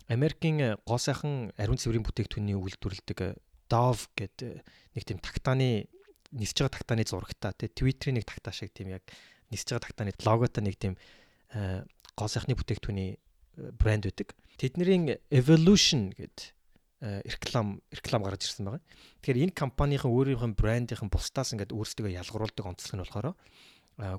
[0.07, 4.61] Америкийн гоо сайхан ариун цэврийн бүтээгдэхүүний үйлдвэрлэдэг Dove гэдэг
[4.93, 5.89] нэг тийм тактааны
[6.32, 9.03] нисэж байгаа тактааны зурагтай тий Twitter-ийн нэг тактаа шиг тийм яг
[9.49, 10.93] нисэж байгаа тактааны логотой нэг тийм
[11.51, 13.17] гоо сайхны бүтээгдэхүүний
[13.82, 14.38] брэнд байдаг.
[14.61, 16.55] Тэдний Evolution гэдэг
[17.06, 18.84] реклам реклам гаргаж ирсэн байгаа.
[19.22, 23.28] Тэгэхээр энэ компанийн өөрийнх нь брендийнхэн бусдаас ингээд өөрсдөө ялгаруулдаг онцлог нь болохоор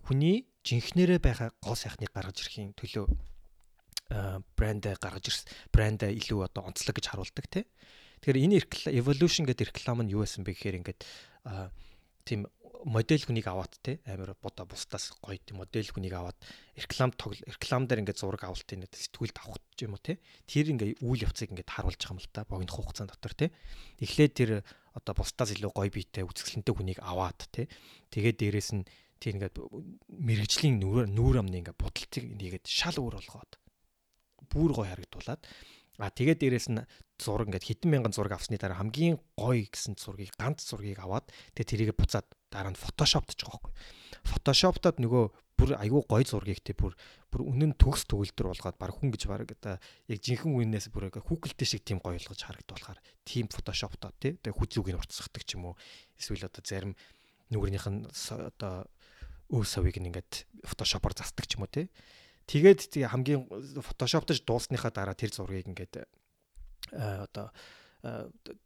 [0.07, 3.07] хүний жинхнэрээ байгаа гоо сайхныг гаргаж ирэхийн төлөө
[4.57, 5.47] брэндээ гаргаж ирсэн.
[5.75, 7.65] Брэндээ илүү одоо онцлог гэж харуулдаг тий.
[8.23, 8.57] Тэгэхээр энэ
[8.95, 11.01] evolution гэдэг реклам нь юу байсан бэ гэхээр ингээд
[12.25, 12.47] тийм
[12.85, 16.37] модель хүнийг аваад те амар бодо бусдаас гоё тийм модель хүнийг аваад
[16.77, 21.55] реклам реклам дээр ингээд зураг авалтын сэтгүүлд авах юм уу те тэр ингээд үйл явцыг
[21.55, 23.47] ингээд харуулж байгаа юм л та богино хугацаанд дотор те.
[24.03, 24.51] Эхлээд тэр
[24.93, 27.69] одоо бусдаас илүү гоё биетэй үзэсгэлэнтэй хүнийг аваад те
[28.13, 28.85] тэгээд дээрэс нь
[29.21, 29.57] тэр ингээд
[30.13, 33.53] мэрэгжлийн нүүр нүүр амны ингээд будалцыг нэгээд шал өөр болгоод
[34.53, 35.41] бүр гоё харагдуулаад
[35.99, 36.85] А тэгээд дээрэс нь
[37.17, 41.71] зураг ингээд хэдэн мянган зураг авсны дараа хамгийн гоё гэсэн зургийг ганц зургийг аваад тэгээд
[41.71, 43.73] тэрийг буцаад дараа нь фотошоптж байгаа байхгүй.
[44.29, 45.25] Фотошоптод нөгөө
[45.57, 46.93] бүр айгүй гоё зургийг те бүр
[47.33, 49.81] бүр үнэн төгс төгөлдөр болгоод баг хүн гэж баг одоо
[50.13, 54.93] яг жинхэнэ үннээс бүр хүүхэлтэй шиг тийм гоё болгож харагдуулахаар тийм фотошоптоо те тэгээ хүзүүг
[54.93, 55.75] нь уртсахдаг ч юм уу
[56.21, 56.93] эсвэл одоо зарим
[57.49, 58.85] нүгэрнийх нь одоо
[59.49, 61.89] өв савыг ингээд фотошопоор застдаг ч юм уу те
[62.47, 63.43] Тэгээд хамгийн
[63.83, 66.07] фотошоптож дууссныхаа дараа тэр зургийг ингээд
[66.87, 67.51] одоо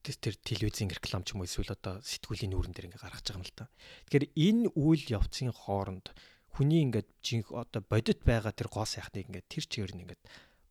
[0.05, 3.49] тэр телевизийн реклам ч юм уу эсвэл одоо сэтгүүлийн нүүрэн дээр ингээ гаргаж байгаа юм
[3.49, 3.73] л та.
[4.13, 6.13] Тэгэхээр энэ үйл явцын хооронд
[6.53, 10.23] хүний ингээд жинх одоо бодит байгаа тэр гоо сайхныг ингээд тэр чигээр нь ингээд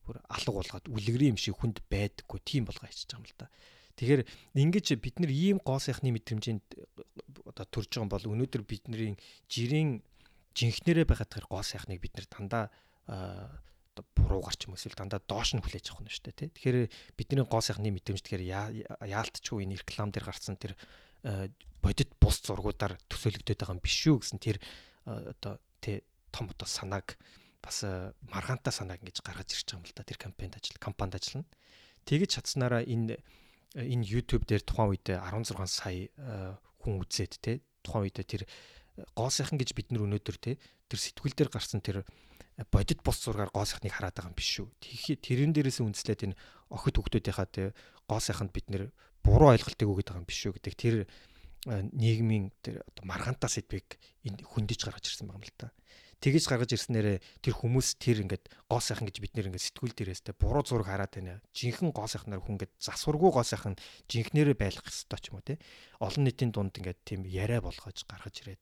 [0.06, 3.48] бүр алга болгоод үлгэрийн юм шиг хүнд байдаггүй тийм болгоо хийчихэж байгаа юм л та.
[3.98, 4.22] Тэгэхээр
[4.54, 6.64] ингэж бид нар ийм гоо сайхны мэдрэмжинд
[7.50, 9.18] одоо төрж байгаа бол өнөөдөр бидний
[9.50, 10.06] жирийн
[10.54, 12.66] жинхнэрээ байхад тэр гоо сайхныг бид нар дандаа
[13.10, 16.50] оо буруу гарч юм эсвэл дандаа доош нь хүлээж авах нь шүү дээ тий.
[16.54, 16.78] Тэгэхээр
[17.18, 18.46] бидний гоо сайхны мэдрэмж тэгэхээр
[19.04, 20.78] яалтчгүй энэ реклам дээр гарсан тэр
[21.84, 24.58] бодит бус зургуудаар төсөөлөгдөд байгаа юм биш үү гэсэн тэр
[25.04, 27.20] одоо тий том одоо санааг
[27.60, 27.84] бас
[28.32, 31.48] маргаантай санааг ингэж гаргаж ирж байгаа юм л да тэр кампанид ажил компанид ажиллана.
[32.08, 33.20] Тэгэж чадсанараа энэ
[33.76, 36.08] энэ YouTube дээр тухайн үед 16 сая
[36.80, 38.48] хүн үзээд те тухайн үед тэр
[39.16, 40.58] гоо сайхан гэж бид нар өнөөдөр те
[40.90, 42.04] тэр сэтгүүл дээр гарсан тэр
[42.72, 44.68] бодит бус зургаар гоо сайхныг хараад байгаа юм биш шүү.
[45.24, 46.40] Тэрэн дээрээс үндэслээд энэ
[46.74, 47.72] охид хөвгүүдийнхаа тэ
[48.10, 48.92] гоо сайханд бид нэр
[49.24, 50.96] буруу ойлголтыг өгöd байгаа юм биш шүү гэдэг тэр
[51.68, 55.72] нийгмийн тэр одоо маргаантаа сэдвийг энэ хөндөж гаргаж ирсэн байгаа юм л та.
[56.20, 60.22] Тэгэж гаргаж ирснээрээ тэр хүмүүс тэр ингээд гоо сайхан гэж бид нэр ингээд сэтгүүл дээрээс
[60.28, 61.40] тэ буруу зураг хараад байна.
[61.56, 63.80] Жинхэнэ гоо сайхнаар хүн ингээд засваргүй гоо сайхан
[64.12, 65.64] жинхнэрээ байлгах ёстой ч юм уу те.
[66.04, 68.60] Олон нийтийн дунд ингээд тийм яриа болгож гаргаж ирээд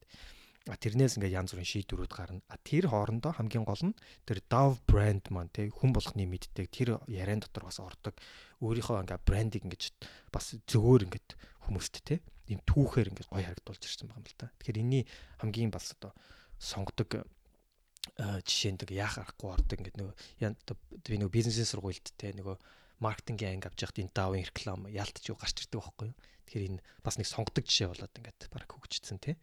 [0.76, 2.46] тэрнээс ингээ янз бүрийн шийдвэрүүд гарна.
[2.52, 3.98] А тэр хоорондоо хамгийн гол нь
[4.28, 8.20] тэр Dove брэнд маань тий хүн болгоны мэддэг тэр яриан дотор бас ордог.
[8.60, 9.96] Өөрийнхөө ингээ брендийг ингээ
[10.30, 11.40] бас зөвөр ингээ
[11.72, 12.20] хүмүүст тий
[12.52, 14.52] ийм түүхээр ингээ гоё харагдуулж ирсэн байгаа юм л та.
[14.60, 15.04] Тэгэхээр энэний
[15.40, 16.12] хамгийн бас одоо
[16.60, 17.24] сонгодог
[18.18, 20.16] жишээнд яах аргагүй ордог ингээ нөгөө
[21.06, 22.58] би нөгөө бизнесийн сургуульд тий нөгөө
[22.98, 26.18] маркетингийн анги авч яхад энэ Dove реклам ялтч юу гарч ирдэг байхгүй юу.
[26.50, 29.36] Тэгэхээр энэ бас нэг сонгодог жишээ болоод ингээд баг хөгжчихсэн тий.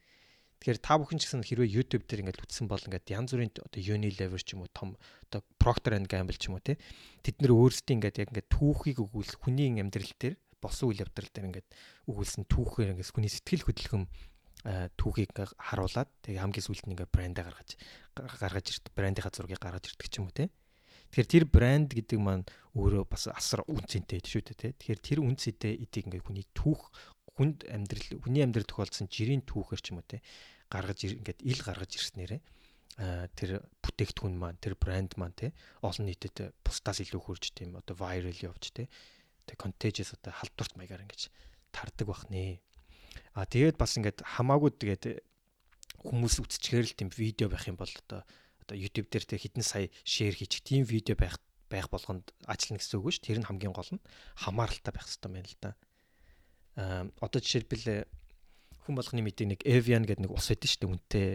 [0.58, 3.78] Тэгэхээр та бүхэн ч гэсэн хэрвээ YouTube дээр ингээд үтсэн бол ингээд янз бүрийн одоо
[3.78, 4.98] Unilever ч юм уу том
[5.30, 6.80] одоо Procter and Gamble ч юм уу те
[7.22, 11.48] тэд нэр өөрсдийн ингээд яг ингээд түүхийг өгүүлэх хүний амьдрал дээр босон үйл явдал дээр
[11.52, 11.68] ингээд
[12.08, 14.02] өгүүлсэн түүхээр ингээд хүний сэтгэл хөдлөм
[14.96, 17.70] түүхийг харуулад тэгээ хамгийн сүүлд нь ингээд брэндээ гаргаж
[18.14, 20.50] гаргаж ирд брэндийнхаа зургийг гаргаж ирдэг ч юм уу те
[21.14, 22.42] Тэгэхээр тэр брэнд гэдэг маань
[22.74, 24.74] өөрөө бас асар үнцэнтэй шүү дээ те.
[24.74, 26.90] Тэгэхээр тэр үнцэтэй эдийг ингээд хүний түүх
[27.38, 30.18] хүнд амьдрал хүний амьдрал тохиолдсон жирийн түүхээр ч юм уу те
[30.66, 32.40] гаргаж ингээд ил гаргаж ирснээрээ
[33.34, 33.50] тэр
[33.82, 38.70] бүтээгдэхүүн маань тэр брэнд маань те олон нийтэд бусдаас илүү хурж тийм одоо viral явж
[38.70, 38.86] те
[39.46, 41.30] тэг contagious одоо халдварт маягаар ингэж
[41.74, 42.62] тардаг бах нэ.
[43.34, 45.26] А тэгээд бас ингээд хамаагүй тэгээд
[46.00, 48.26] хүмүүс үзчихээр л тийм видео байх юм бол одоо
[48.64, 51.36] одоо YouTube дээр тэг хэдэн сая шеэр хийчих тийм видео байх
[51.68, 53.24] байх болгонд ажиллана гэсэн үг шүү.
[53.24, 54.04] Тэр нь хамгийн гол нь
[54.40, 55.70] хамааралтай байх хэрэгтэй байна л да.
[56.80, 58.08] Аа одоо жишээлбэл
[58.84, 61.28] хүн болгоны мэдээ нэг Evian гэдэг нэг ус шүү дээ үнэтэй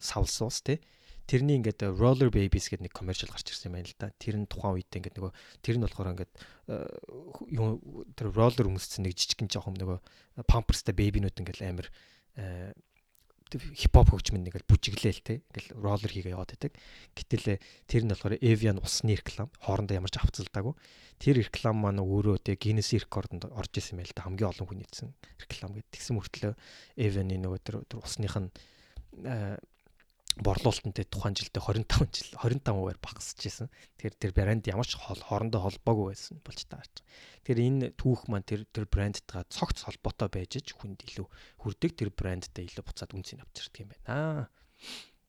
[0.00, 0.80] савлс ус тий.
[1.28, 4.08] Тэрний ингээд roller babies гэдэг нэг commercial гарч ирсэн юм байна л да.
[4.16, 6.32] Тэр нь тухайн үед ингээд нөгөө тэр нь болохоор ингээд
[7.52, 7.68] юу
[8.16, 9.98] тэр roller өмссөн нэг жижигэн жоохон нөгөө
[10.48, 11.88] pampersтай baby-нууд ингээд амар
[13.56, 16.72] хипхоп хөгжмөн нэг л бүжиглээл те ингээл роллер хийгээ яваад байдаг.
[17.16, 17.56] Гэтэл
[17.88, 20.74] тэр нь болохоор Evian усны реклам хоорондоо ямар ч авцалдаагүй.
[21.16, 25.08] Тэр реклам маань өөрөө те Guinness рекордонд орж исэн байл та хамгийн олон хүн нийцсэн
[25.40, 25.92] реклам гэдэг.
[25.94, 26.52] Тэгсэн мөртлөө
[27.00, 28.48] Evian-ийн нөгөө тэр усных нь
[30.42, 33.68] борлуулалтанд тухайн жилдээ 25 жил 25%-аар багасч ирсэн.
[33.98, 37.02] Тэгэхээр тэр брэнд ямар ч хоорондоо холбоогүй байсан болж таарч.
[37.46, 41.26] Тэгэхээр энэ түүх маань тэр тэр брэндтэйгээ цогц холбоотой байж ч хүнд илүү
[41.62, 44.48] хүрдэг тэр брэндтэй илүү буцаад үнцийг авчирдаг юм байна.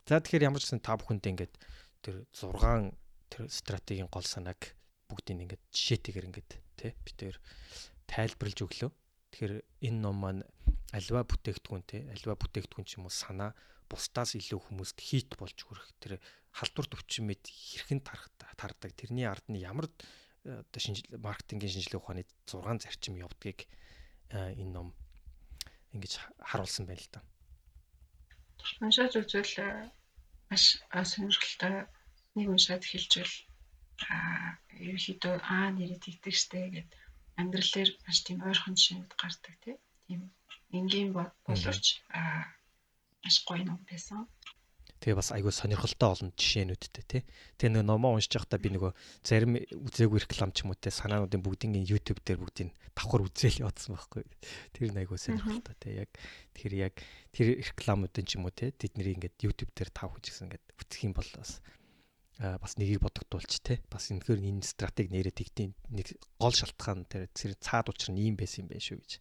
[0.10, 1.54] За тэгэхээр ямар ч гэсэн та бүхэндээ ингээд
[2.02, 2.94] тэр 6
[3.30, 4.74] тэр стратегийн гол санааг
[5.10, 7.36] бүгдийг ингээд жишээтэйгээр ингээд тий бид тэр
[8.10, 8.92] тайлбарлаж өглөө.
[9.30, 9.54] Тэгэхээр
[9.86, 10.42] энэ ном маань
[10.94, 13.54] альва бүтээгдэхүүн тий альва бүтээгдэхүүн ч юм уу санаа
[13.90, 16.14] бусдаас илүү хүмүүст хийт болж хүрэх тэр
[16.54, 19.90] халдвар төвчин мэд хэрхэн тардаг тэрний ард нь ямар
[20.46, 23.66] э, одоо шинжил маркетингийн шинжилгээ ухааны 6 зарчим явдгийг
[24.30, 24.94] э, энэ ном
[25.94, 27.22] ингэж харуулсан байна л да.
[28.82, 29.90] Уншаад үзвэл э,
[30.50, 30.64] маш
[30.94, 31.90] сонирхолтой
[32.36, 33.36] нэг уншаад хэлжвэл
[34.10, 36.90] аа ерөөхдөө аа нэрэд тэгдэг штэ гэд
[37.40, 40.22] амьдралээр маш тийм ойрхон жишээнд гардаг тийм
[40.78, 42.46] энгийн боловч аа
[43.24, 44.28] маш гоё ном байсан.
[45.00, 47.24] Тэгээ бас айгүй сонирхолтой олон жишээнүүдтэй тий.
[47.56, 48.92] Тэгээ нэг номоо уншиж байхдаа би нөгөө
[49.24, 53.96] зарим үзээгүй реклам ч юм уу те санаануудын бүгдийн YouTube дээр бүгдийг давхар үзээл явуулсан
[53.96, 54.28] байхгүй.
[54.76, 56.04] Тэр нь айгүй сонирхолтой тий.
[56.04, 56.12] Яг
[56.52, 57.00] тэр яг
[57.32, 61.16] тэр рекламуудын ч юм уу те тэдний ингээд YouTube дээр тавх гэсэн ингээд үтсэх юм
[61.16, 61.64] бол бас
[62.40, 67.92] бас нэгийг бодогдуулж те бас энэхээр энэ стратеги нэрээ тэгтийн нэг гол шалтгаан тэр цаад
[67.92, 69.12] учир нь ийм байсан юм байна шүү гэж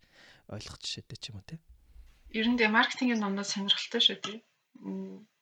[0.55, 1.59] ойлгох жишээтэй ч юм уу те
[2.37, 4.39] ер нь тэгээ маркетингийн номнууд сонирхолтой шүү дээ.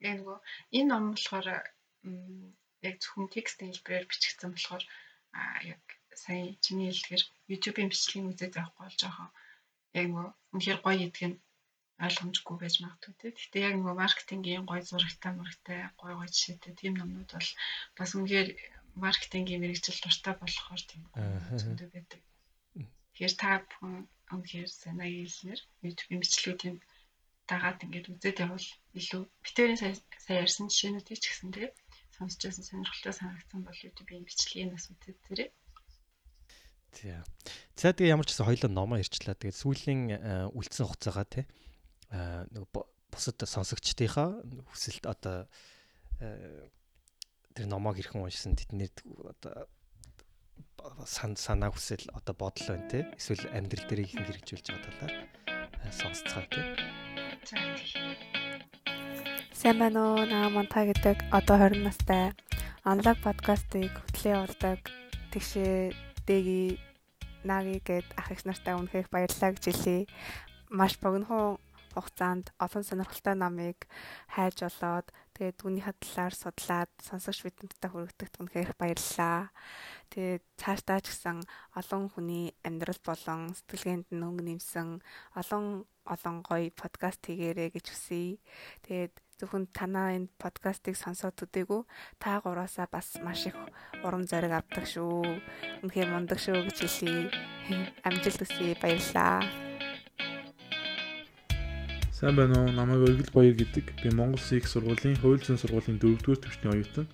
[0.09, 0.39] Яг нөгөө
[0.79, 1.49] энэ ном болохоор
[2.89, 4.85] яг зөвхөн текстийн хэлбэрээр бичигдсэн болохоор
[5.73, 5.83] яг
[6.23, 9.29] сая чиний хэлдгээр YouTube-ийн бичлэгийн үзээд авахгүй болж байгаа.
[9.99, 11.41] Яг нөгөө үнэхээр гоё идэх нь
[12.07, 13.31] ойлгомжгүй байж магадгүй тий.
[13.35, 17.51] Гэхдээ яг нөгөө маркетингийн гоё зурагтай мөрөгтэй гоё гоё жишээтэй тийм номнууд бол
[17.99, 18.49] бас үнэхээр
[19.05, 21.03] маркетингийн мэрэгжил дуртай болохоор тийм
[21.61, 22.21] зөндөө байдаг.
[23.17, 23.95] Тэгэхээр та бүхэн
[24.29, 26.77] үнэхээр санааг хэлснээр бичлэгүүдийн
[27.49, 31.73] дагаад ингээд үзээд явбал илүү битэрийн сая ярьсан жишээнүүдийг ч гэсэн тэгээ
[32.13, 35.47] сонсч байсан сонирхолтой санагдсан бол YouTube-ийн бичлэгийг бас үзээд тэрэ.
[36.93, 37.25] Тийм.
[37.73, 39.33] За тэгээ ямар ч гэсэн хоёлоо номоо ирчлээ.
[39.33, 41.45] Тэгээд сүүлийн э, үлдсэн хугацаагаа тий
[42.53, 42.65] нэг
[43.09, 45.49] бусад сонсогчдынхаа хүсэлт одоо
[46.21, 46.69] э,
[47.57, 49.65] тэр номоог хэрхэн уншсан тэдний одоо
[51.07, 55.15] санаа хүсэл одоо бодол байна те эсвэл амьдрал дээр их хэрэгжүүлж байгаа талаар
[55.83, 56.61] э, сонсцгоо те.
[59.57, 60.23] Сайн байна уу?
[60.27, 62.35] Наа Монта гэдэг одоо 20 настай
[62.85, 64.81] онлог подкастыг хөтлөө явуулдаг
[65.33, 65.95] тэгшээ
[66.29, 66.79] дэги
[67.47, 70.07] наги гэд ах их нартай үнхээр баярлалаа гэж хэлье.
[70.69, 71.59] Маш богинохон
[71.97, 73.89] хугацаанд олон сонирхолтой номыг
[74.35, 79.49] хайж олоод тэгээд түүнийхээ талаар судлаад сонсогч бидэнтэй хүргэдэг үнхээр баярлалаа.
[80.11, 81.43] Тэгээд цаашдаа ч гэсэн
[81.75, 85.03] олон хүний амьдрал болон сэтгэлгээнд нь өнгө нэмсэн
[85.35, 88.39] олон олон гоё подкаст хийгээрэй гэж хүсье.
[88.87, 91.83] Тэгээд зөвхөн танаа энэ подкастыг сонсоод төдийгүй
[92.23, 93.59] та гураасаа бас маш их
[94.07, 95.27] урам зориг авдаг шүү.
[95.85, 97.29] Үнэхээр мундаг шүү гэж хэлье.
[98.07, 98.79] Амжилт хүсье.
[98.81, 99.45] Баярлалаа.
[102.17, 102.73] Сайн байна уу?
[102.73, 103.87] Намайг Өргөл Баяр гэдэг.
[104.01, 107.05] Би Монгол СИК сургуулийн Хууль зүйн сургуулийн 4-р төвчний оюутан.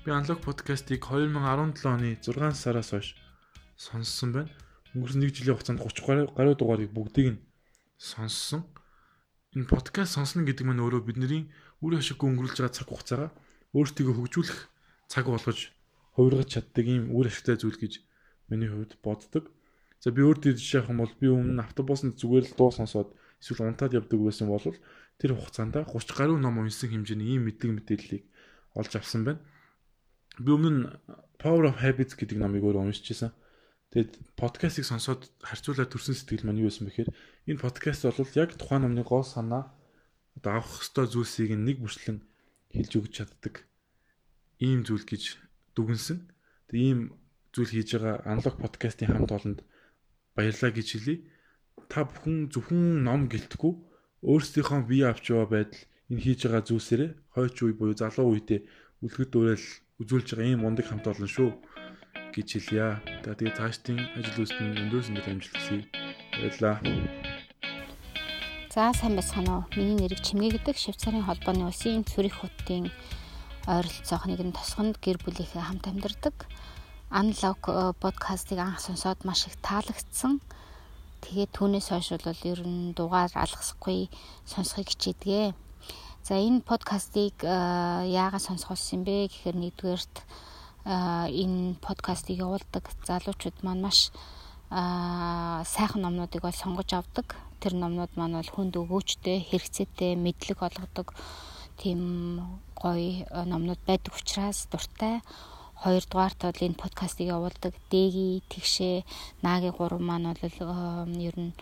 [0.00, 3.08] Би Unlock podcast-ыг 2017 оны 6 сараас хойш
[3.76, 4.48] сонссон байна.
[4.96, 7.42] Өнгөрсөн 1 жилийн хугацаанд 30 гаруй дугаарыг бүгдийг нь
[8.00, 8.64] сонссон.
[9.52, 11.52] Энэ подкаст сонсно гэдэг нь өөрөө бидний
[11.84, 13.30] үр ашиггүй өнгөрүүлж байгаа цаг хугацаагаа
[13.76, 14.60] өөртөө хөгжүүлэх
[15.12, 15.68] цаг болгож
[16.16, 18.00] хувиргаж чаддаг ийм үр ашигтай зүйл гэж
[18.48, 19.52] миний хувьд боддог.
[20.00, 23.68] За би өөртөө жишээ авах юм бол би өмнө автобусанд зүгээр л дуу сонсоод эсвэл
[23.68, 24.64] унтаад явдаг байсан бол
[25.20, 28.24] тэр хугацаанд 30 гаруй ном уншсан хэмжээний ийм мэдлэг мэдээллийг
[28.80, 29.44] олж авсан байна
[30.40, 30.98] би өмнө
[31.40, 33.32] Power of Habits гэдэг номыг өөр уншиж байсан.
[33.90, 37.10] Тэгээд подкастыг сонсоод харьцуулаад төрсэн сэтгэл маань юу байсан бэхээр
[37.50, 39.74] энэ подкаст бол яг тухайн номны гол санаа
[40.38, 42.22] одоо авах хэвээр зүйлсийг нэг бүрчлэн
[42.70, 43.66] хэлж өгч чаддаг
[44.62, 45.42] ийм зүйл гэж
[45.74, 46.18] дүгнсэн.
[46.70, 47.00] Тэгээд ийм
[47.50, 49.60] зүйл хийж байгаа Unlock подкастын хамт олонд
[50.38, 51.26] баярлалаа гэж хэлье.
[51.90, 53.72] Та бүхэн зөвхөн ном гэлтгүү
[54.22, 55.82] өөрсдийнхөө бие авч яваа байдал
[56.12, 58.60] энэ хийж байгаа зүйлсээрээ хойч үе буюу залуу үедээ
[59.02, 59.66] үлгэр дуурайл
[60.00, 61.50] үзүүлж байгаа ийм мундаг хамт олон шүү
[62.32, 62.98] гэж хэлье.
[63.24, 65.84] За тэгээ цаашдын ажил үйлсэнд өндөр амжилт хүсье.
[66.32, 66.76] Баярлалаа.
[68.70, 69.64] За сайн байцгаана уу.
[69.76, 72.88] Миний нэрийг Чимгээ гэдэг Швейцарын холбооны улсын Цүрих хотын
[73.66, 76.46] ойролцоох нэгэн тосгонд гэр бүлийнхээ хамт амьдардаг.
[77.10, 80.38] Unlock э, подкастыг анх сонсоод маш их таалагдсан.
[81.20, 84.06] Тэгээд түүнээс хойш бол ер нь дугаар алгасахгүй
[84.46, 85.50] сонсхийг хичээдгээ.
[86.22, 90.16] За энэ подкастыг яагаад сонсох болсон бэ гэхээр нэгдүгээрт
[90.84, 94.12] энэ подкастыг явуулдаг залуучууд маань маш
[94.70, 97.40] сайхан номнуудыг бол сонгож авдаг.
[97.60, 101.16] Тэр номнууд маань бол хүнд өгөөчтэй, хэрэгцээтэй, мэдлэг олгодог
[101.80, 102.00] тийм
[102.76, 105.24] гоё номнууд байдаг учраас дуртай.
[105.80, 109.04] Хоёрдугаарт бол энэ подкастыг явуулдаг Дэги, Тэгшээ,
[109.40, 110.56] Наги гурав маань бол
[111.16, 111.56] ер нь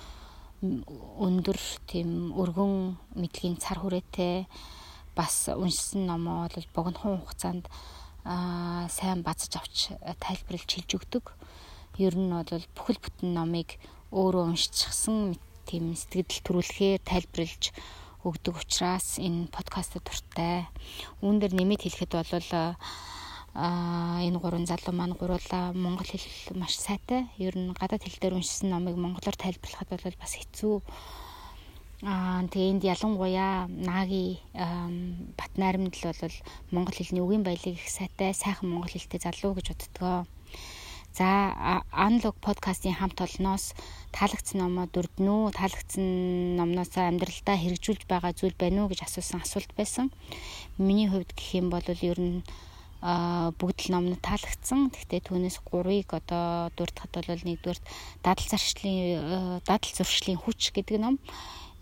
[0.62, 4.50] өндөр тийм өргөн мэдлэгийн цар хүрээтэй
[5.14, 7.64] бас уншсан номоо бол богинохон хугацаанд
[8.26, 11.24] аа сайн базж авч тайлбарлаж хэлж өгдөг.
[12.02, 13.78] Ер нь бол бүхэл бүтэн номыг
[14.10, 15.38] өөрөө уншчихсан
[15.68, 17.70] тийм сэтгэл төрүүлэхээр тайлбарлаж
[18.26, 20.66] өгдөг учраас энэ подкаст дуртай.
[21.22, 22.74] Үүн дээр нэмэт хэлэхэд бол
[23.58, 27.26] а энэ гурван залуу маань гуруула монгол хэл маш сайтай.
[27.42, 30.74] Ер нь гадаад хэл дээр уншсан номыг монголоор тайлбарлахад бол бас хэцүү
[32.06, 34.38] Аа тэгээ энд ялангуяа Наги
[35.34, 36.36] бат найрамд л бол
[36.70, 40.18] монгол хэлний үгийн баялаг их сайтай сайхан монгол хэлтэй залуу гэж боддгоо.
[41.18, 43.74] За аналог подкастын хамт олноос
[44.14, 46.06] таалагдсан номоо дурднүү, таалагдсан
[46.54, 50.14] номноос амьдралдаа хэрэгжүүлж байгаа зүйл байна уу гэж асуусан асуулт байсан.
[50.78, 52.46] Миний хувьд гэх юм бол ер нь
[53.02, 54.90] а бүгд л номнод таалагдсан.
[54.90, 57.80] Гэхдээ түүнээс 3-ыг одоо дурдахад бол нэгдүгээр
[58.26, 61.16] дадал заршлын дадал зуршлын хүч гэдэг ном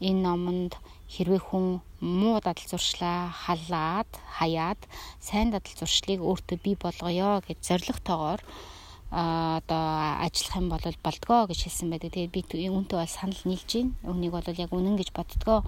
[0.00, 0.76] энэ номонд
[1.08, 4.80] хэрвээ хүн муу дадал зуршлаа халаад хаяад
[5.20, 8.40] сайн дадал зуршлыг өөртөө бий болгоё гэж зоригтойгоор
[9.10, 12.12] одоо ажиллах юм бол болдгоо гэж хэлсэн байдаг.
[12.12, 13.94] Тэгээд би үүнтэй бол санал нийлж байна.
[14.02, 15.62] Үнийг бол яг үнэн гэж боддгоо.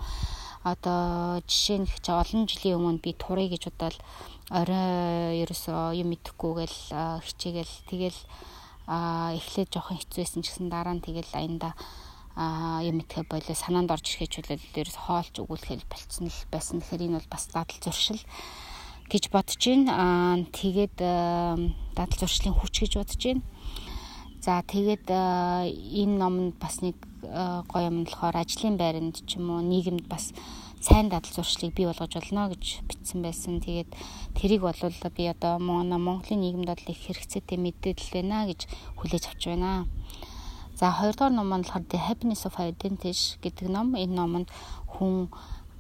[0.66, 3.96] Одоо жишээ нь ч олон жилийн өмнө би турыг гэж бодоод
[4.48, 6.76] орой ерөөсөө юм идэхгүйгээл
[7.20, 8.20] хичээгээл тэгэл
[8.88, 11.76] эхлээд жоохон хэцүүсэн ч гэсэн дараа нь тэгэл аянда
[12.88, 16.80] юм итгэе болоо санаанд орж ирэхэж бол дээрс хоолж өгүүлэхэл болцсон л байсан.
[16.80, 18.22] Тэгэхээр энэ бол бас дадал зуршил
[19.12, 20.46] гэж бодож байна.
[20.54, 20.96] Тэгээд
[21.92, 23.42] дадал зуршлын хүч гэж бодож байна.
[24.40, 30.06] За тэгээд энэ номонд бас нэг гоё юм болохоор ажлын байранд ч юм уу нийгэмд
[30.06, 30.30] бас
[30.80, 33.60] сайн дадал зуршлыг бий болгож болно гэж бичсэн байсан.
[33.60, 33.90] Тэгээд
[34.38, 34.74] тэрийг бол
[35.16, 38.60] би одоо Монголын нийгэмд бол их хэрэгцээтэй мэдээлэл байна гэж
[38.98, 39.86] хүлээж авч байна.
[40.78, 43.12] За хоёрдугаар ном маань болохоор The Happiness of Identity
[43.42, 43.98] гэдэг ном.
[43.98, 44.48] Энэ номонд
[44.86, 45.26] хүн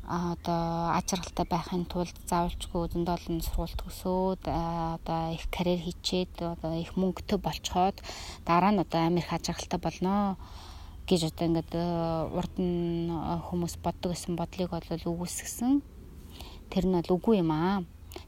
[0.08, 6.72] одоо аж аргалтай байхын тулд заавалчгүй зөндөө олон сургууль төгсөөд одоо их карьер хийчээд одоо
[6.80, 8.00] их мөнгөтэй болцоход
[8.48, 10.40] дараа нь одоо Америк аж аргалтай болно
[11.08, 11.72] гэж одоо ингээд
[12.36, 13.08] урд нь
[13.48, 15.80] хүмүүс боддог гэсэн бодлыг бол үгүйсгсэн.
[16.68, 17.80] Тэр нь бол үгүй юм аа.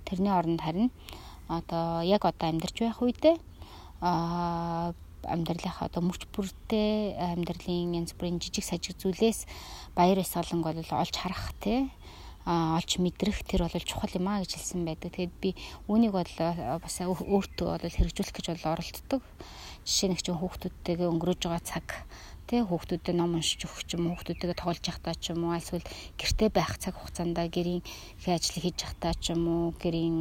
[0.09, 0.89] Тэрний оронд харин
[1.45, 3.37] одоо яг одоо амьдарч байх үедээ
[4.01, 4.97] аа
[5.29, 9.45] амьдралынхаа одоо мөч бүртээ амьдралын янз бүрийн жижиг сажиг зүйлээс
[9.93, 11.93] баяр ёслонг бол олж харах те
[12.49, 15.13] олж мэдрэх тэр бол чухал юм а гэж хэлсэн байдаг.
[15.13, 15.51] Тэгээд би
[15.89, 16.33] үүнийг бол
[16.81, 19.23] бас өөртөө бол хэрэгжүүлэх гэж бол оролддог.
[19.85, 21.87] Жишээ нь чинь хүүхдүүдтэйгээ өнгөрөөж байгаа цаг
[22.51, 25.87] тий хүүхдүүдэд ном уншиж өгөх ч юм уу хүүхдүүдтэйгээ тоглож явахдаа ч юм уу эсвэл
[26.19, 27.83] гэртээ байх цаг хугацаанд гэрийн
[28.27, 30.19] ажил хийж явахдаа ч юм уу гэрийн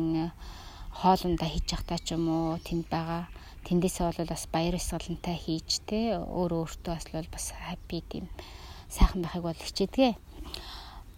[0.99, 3.23] хоолундаа хийж явахдаа ч юм уу тэнд байгаа
[3.65, 8.25] тэндээсээ бол бас баяр ёслолонтой хийж те өөр өөртөө бас бол бас хаппи тийм
[8.93, 10.13] сайхан байхыг бол хичээдгээ.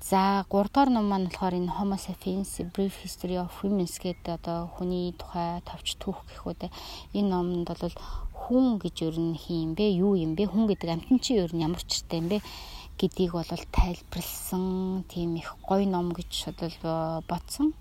[0.01, 4.59] За 3 дугаар ном маань болохоор энэ Homo sapiens Brief History of Humans гэдэг одоо
[4.74, 6.74] хүний тухай товч түүх гэх үү.
[7.14, 7.95] Энэ номонд бол
[8.42, 9.86] хүн гэж ер нь хин бэ?
[10.02, 10.50] Юу юм бэ?
[10.50, 12.39] Хүн гэдэг амтан чи ер нь ямар учиртай юм бэ?
[13.02, 17.74] гэдгийг бол тайлбарлсан тийм их гоё ном гэж бодол бодсон.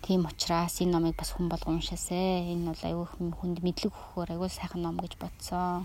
[0.00, 2.56] Тийм учраас энэ номыг бас хүн болго уншаасай.
[2.56, 5.84] Энэ бол аюу хүнд мэдлэг өгөхөөр аюу сайхан ном гэж бодсон.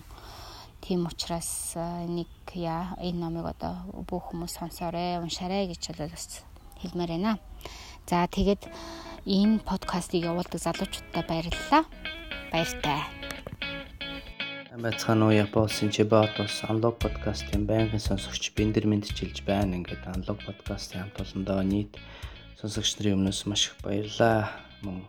[0.80, 6.44] Тийм учраас нэг яа энэ номыг одоо бүх хүмүүс сонсоорой, уншаарай гэж бол бас
[6.80, 7.40] хэлмээр байна.
[8.08, 8.64] За тэгээд
[9.28, 11.84] энэ подкастыг явуулдаг залуучуудтай баярлалаа.
[12.52, 13.23] Баяртай.
[14.74, 19.78] Байцгаана уу Япосын Чибаатос Unlock подкастын байнгын сонсогч Бэндэр мэдчилж байна.
[19.78, 21.94] Ингээд Unlock подкастын хамт олондоо нийт
[22.58, 24.50] сонсогч нарын өмнөөс маш их баярлаа.
[24.82, 25.06] Мөн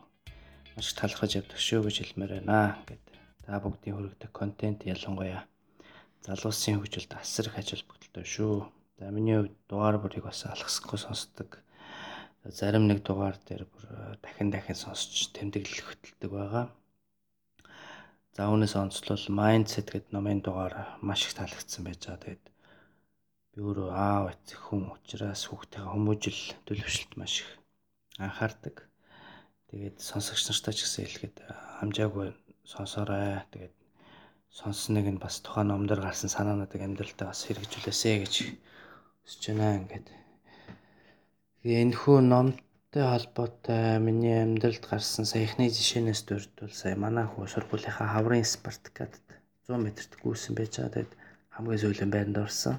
[0.77, 2.77] маш их талархаж явдаг шүү гэж хэлмээр байна.
[2.85, 3.09] Ингээд
[3.49, 5.49] та бүгдийн хүргэдэг контент ялангуяа
[6.29, 8.69] залуусын хөгжилд асар их ажил бүгдэлтэй шүү.
[9.01, 11.65] За миний хувьд дугаар бүрийг бас алгасахгүй сонсдог.
[12.45, 16.69] Зарим нэг дугаар дээр бүр дахин дахин сонсч тэмдэглэл хөтэлдэг байгаа.
[18.35, 22.19] За үүнээс онцлол mindset гэдэг номын дугаар маш их таалагдсан байж байгаа.
[22.27, 22.45] Тэгээд
[23.55, 27.51] би өөрөө аав эцэг хүн учраас хүүхдийн хүмүүжил төлөвшөлт маш их
[28.19, 28.91] анхаардаг.
[29.71, 31.37] Тэгээд сонсогч нартай ч гэсэн хэлэхэд
[31.79, 32.35] хамжаагүй
[32.67, 33.39] сонсоорой.
[33.55, 33.75] Тэгээд
[34.51, 38.35] сонсныг нь бас тухайн номдор гарсан санаануудыг амьдралтаа бас хэрэгжүүлээсэй гэж
[39.23, 40.11] хүсэж байна ингээд.
[41.63, 42.19] Тэгээ энэ хүү
[42.95, 49.19] номтой холбоотой миний амьдралд гарсан саяхны жишээнээс дурдвал сая манай хүү сургуулийнхаа хаврын спартакад
[49.67, 50.95] 100 метрт гүйсэн байж байгаа.
[50.95, 51.13] Тэгээд
[51.51, 52.79] хамгийн сүүлийн байранд орсон.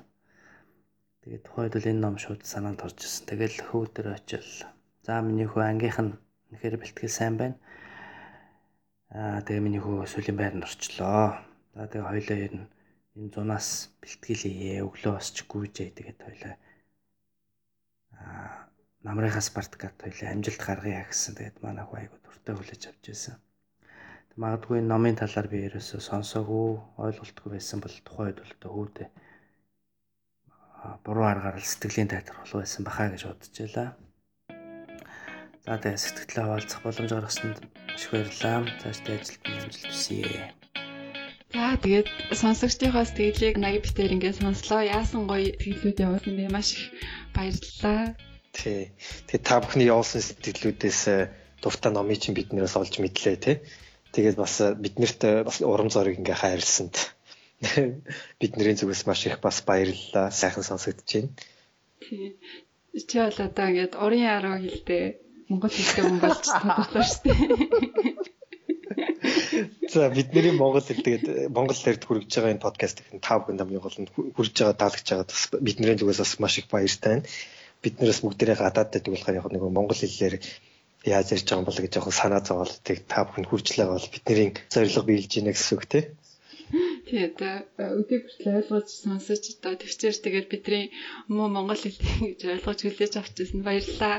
[1.19, 3.27] Тэгээд тухайд бол энэ ном шууд санаанд орж ирсэн.
[3.27, 4.47] Тэгэл хөвдөр очил.
[5.03, 6.15] За миний хүү ангийнх нь
[6.47, 7.59] үнэхээр бэлтгэл сайн байна.
[9.11, 11.43] Аа тэгээ миний хүү сүлийн байранд орчлоо.
[11.75, 12.67] За тэгээ хоёлаа ер нь
[13.19, 14.79] энэ зунаас бэлтгэл хийе.
[14.87, 16.55] Өглөө босч гүйжээ тэгээд хоёлаа
[18.15, 18.71] аа
[19.05, 21.37] намрынхаа Спартакад хоёлаа амжилт гаргая гэсэн.
[21.37, 23.35] Тэгээд манай хүү айгу дуртай хүлээж авч байсан.
[24.41, 26.69] Магадгүй номын талаар би ерөөсөө сонсоогүй,
[27.05, 29.07] ойлголтгүй байсан бол тухайн үед бол төвдөө
[31.03, 33.89] буруу аргаар сэтгэлийн тайтар болов байсан бахаа гэж бодож байлаа.
[35.65, 37.57] За тэгээ сэтгэлээ хаваалцах боломж гаргасанд
[37.97, 38.57] их баярлалаа.
[38.81, 40.53] Цаашдаа ажилд амжилт хүсье.
[41.53, 42.07] За тэгээд
[42.41, 44.81] сонсогчдийнхоос тэгэлийг наг битээр ингээд сонслоо.
[44.85, 46.53] Яасан гоё тэгэлүүд явуулсан бэ?
[46.53, 46.83] Маш их
[47.33, 48.13] баярлалаа.
[48.55, 48.95] Тий.
[49.27, 51.27] Тэгээ та бүхний явуулсан сэтгэлүүдээс э,
[51.59, 53.55] дуртай номыг чинь биднээс олж мэдлээ тий.
[54.15, 56.95] Тэгээд бас э, биднэрт э, бас урам зориг ингээ хайрлсанд
[58.39, 60.31] бидний зүгээс маш их бас баярлалаа.
[60.31, 61.35] Сайхан сонсогдож байна.
[61.99, 62.39] Тий.
[62.95, 64.99] Чи бол одоо ингээд урын яруу хэлдэ
[65.51, 68.15] Монгол хэлтэй хүн болж тодоглоо шүү дээ.
[69.91, 73.83] За бидний Монгол хэл тэгээд Монгол хэлд хүргэж байгаа энэ подкаст их та бүхэн намын
[73.83, 77.27] голонд хүрж байгаа даалгаж байгаа бас бидний зүгээс бас маш их баяртай байна.
[77.85, 80.35] Биднээс бүгдээрээ гадаад байдаг болохоор яг нэг Монгол хэлээр
[81.05, 84.49] яаж ярьж байгаа юм бол гэж яг санаа зовоол тэг та бүхэн хүрчлээ бол бидний
[84.73, 86.05] зорилго биелж гинэ гэсэн үг тийм.
[87.05, 87.53] Тий одоо
[88.01, 90.85] өдөө хүртэл ойлгож сонсож одоо төвчээр тэгээд бидний
[91.29, 94.17] муу монгол хэлийг гэж ойлгож хүлээж авчихсан баярлалаа.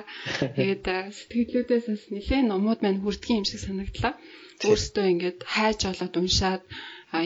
[0.54, 0.86] Тэгээд
[1.18, 4.14] сэтгэлдүүдээс бас нэлээд номууд маань хүрдгийн юм шиг санагдлаа.
[4.62, 6.62] Өөрөөсөө ингээд хайж олоод уншаад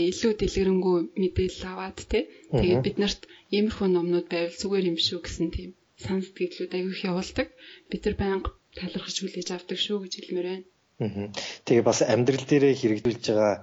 [0.09, 2.25] илүү дэлгэрэнгүй мэдээлэл аваад тий.
[2.61, 3.21] Тэгээд бид нарт
[3.57, 5.71] иймэрхүү номнууд байвал зүгээр юм шүү гэсэн тийм
[6.01, 7.49] сан сэтгэлүүд аягүй их явуулдаг.
[7.91, 10.67] Бид нар байнга талархаж хүлээж авдаг шүү гэж хэлмээр байна.
[11.01, 11.29] Аа.
[11.65, 13.55] Тэгээ бас амьдрал дээрээ хэрэгжүүлж байгаа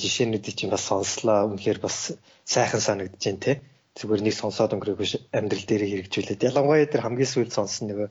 [0.00, 1.48] жишээнүүдийг чинь бас сонслоо.
[1.50, 3.52] Үнэхээр бас сайхан санагдаж байна те.
[3.96, 6.46] Зүгээр нэг сонсоод өнгөрөөг биш амьдрал дээр хэрэгжүүлээд.
[6.48, 8.08] Ялангуяа тэр хамгийн сүүлд сонсон нөгөө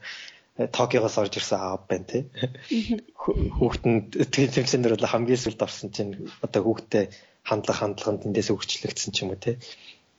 [0.69, 2.19] Токиогоос орж ирсэн аав байна те.
[3.17, 6.13] Хүүхдэнд тэмцэнээр бол хамгийн сүүлд орсон чинь
[6.45, 7.09] одоо хүүхдэд
[7.47, 9.57] хандлага хандлаганд эндээс өгчлөгдсөн ч юм уу те.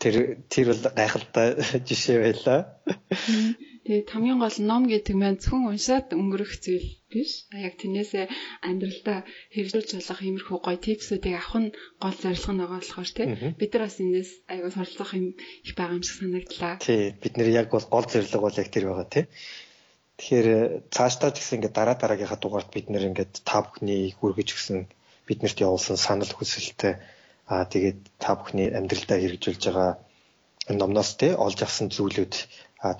[0.02, 1.48] Тэр тэр бол гайхалтай
[1.86, 2.60] жишээ байлаа.
[3.86, 7.46] Тэгээд хамгийн гол ном гэдэг маань зөвхөн уншаад өнгөрөх зүйл биш.
[7.54, 8.26] А яг тэрнээсээ
[8.66, 9.22] амьдралдаа
[9.54, 13.26] хэрэгжүүлж болох иймэрхүү гоё типсүүдийг авах нь гол зорилго байгаа болохоор тий.
[13.58, 16.74] Бид нар бас энэс аягүй суралцах юм их байгаа юм шиг санагдлаа.
[16.82, 17.14] Тий.
[17.22, 19.24] Бид нэр яг бол гол зорилго бол яг тэр байгаа тий.
[20.18, 20.48] Тэгэхээр
[20.94, 24.78] цаашдаа ч гэсэн ингээд дараа дараагийнхаа дугаарт бид нэр ингээд та бүхний хүргэж өгсөн
[25.26, 27.02] биднэрт явуулсан санал хүсэлтэй
[27.52, 29.92] аа тэгээд та бүхний амьдралдаа хэрэгжүүлж байгаа
[30.80, 32.34] номноос тий олж авсан зүйлүүд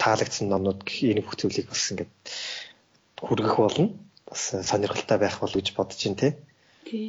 [0.03, 2.13] таалагдсан номнууд гэх энэ бүх зүйлийг бас ингээд
[3.27, 3.87] хүргэх болно.
[4.29, 6.33] Бас сонирхолтой байх болов гэж бодож байна тий.
[6.89, 7.07] Тий.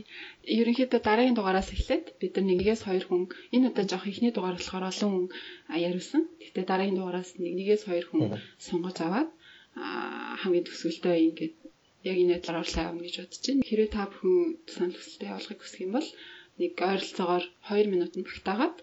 [0.60, 3.24] Ерөнхийдөө дараагийн дугаараас эхлээд бид нар нэгээс хоёр хүн
[3.56, 5.26] энэ удаа жоох ихний дугаар болохоор олон хүн
[5.86, 6.24] яриулсан.
[6.42, 8.22] Гэхдээ дараагийн дугаараас нэг нэгээс хоёр хүн
[8.62, 9.30] сонгож аваад
[10.42, 11.56] хамгийн төсвөлтөө ингээд
[12.10, 13.68] яг энэ талаар орлоо авна гэж бодож байна.
[13.68, 14.38] Хэрвээ та бүхэн
[14.74, 16.08] санал хүсэлтэд явуулахыг хүсэх юм бол
[16.62, 18.78] нэг ойролцоогоор 2 минутанд багтаагаад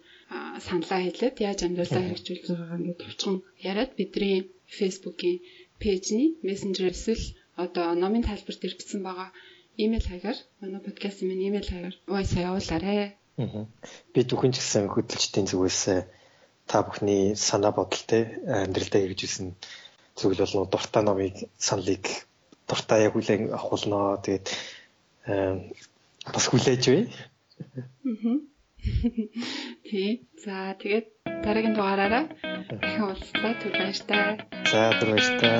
[0.66, 3.36] саналаа хэлээд яаж амьдралдаа хэрэгжүүлж байгаагаа ингээд товчхон
[3.70, 4.36] яриад бидний
[4.78, 5.38] Facebook-ийн
[5.82, 7.24] пэйжний мессенжер эсвэл
[7.64, 9.28] одоо номын тайлбар дээр бичсэн байгаа
[9.84, 13.16] имэйл хаягаар манай подкастын минь имэйл хаягаар voice явуулаарэ.
[14.12, 15.80] Би бүхэн ч гэсэн хөдөлгчдийн зүгээс
[16.70, 19.48] та бүхний санаа бодол те амьдралдаа хэрэгжүүлсэн
[20.18, 22.04] зүйл болон дуртай номыг саналыг
[22.68, 24.46] дуртай яг хүлээн авахулнаа тэгээд
[26.34, 27.02] бас хүлээж бай.
[29.88, 30.10] Тий.
[30.44, 31.06] За тэгээд
[31.44, 32.24] дараагийн дугаараараа
[32.80, 33.52] дахин уулзлаа.
[33.60, 34.22] Түр баяртай.
[34.72, 35.58] За түр баяртай.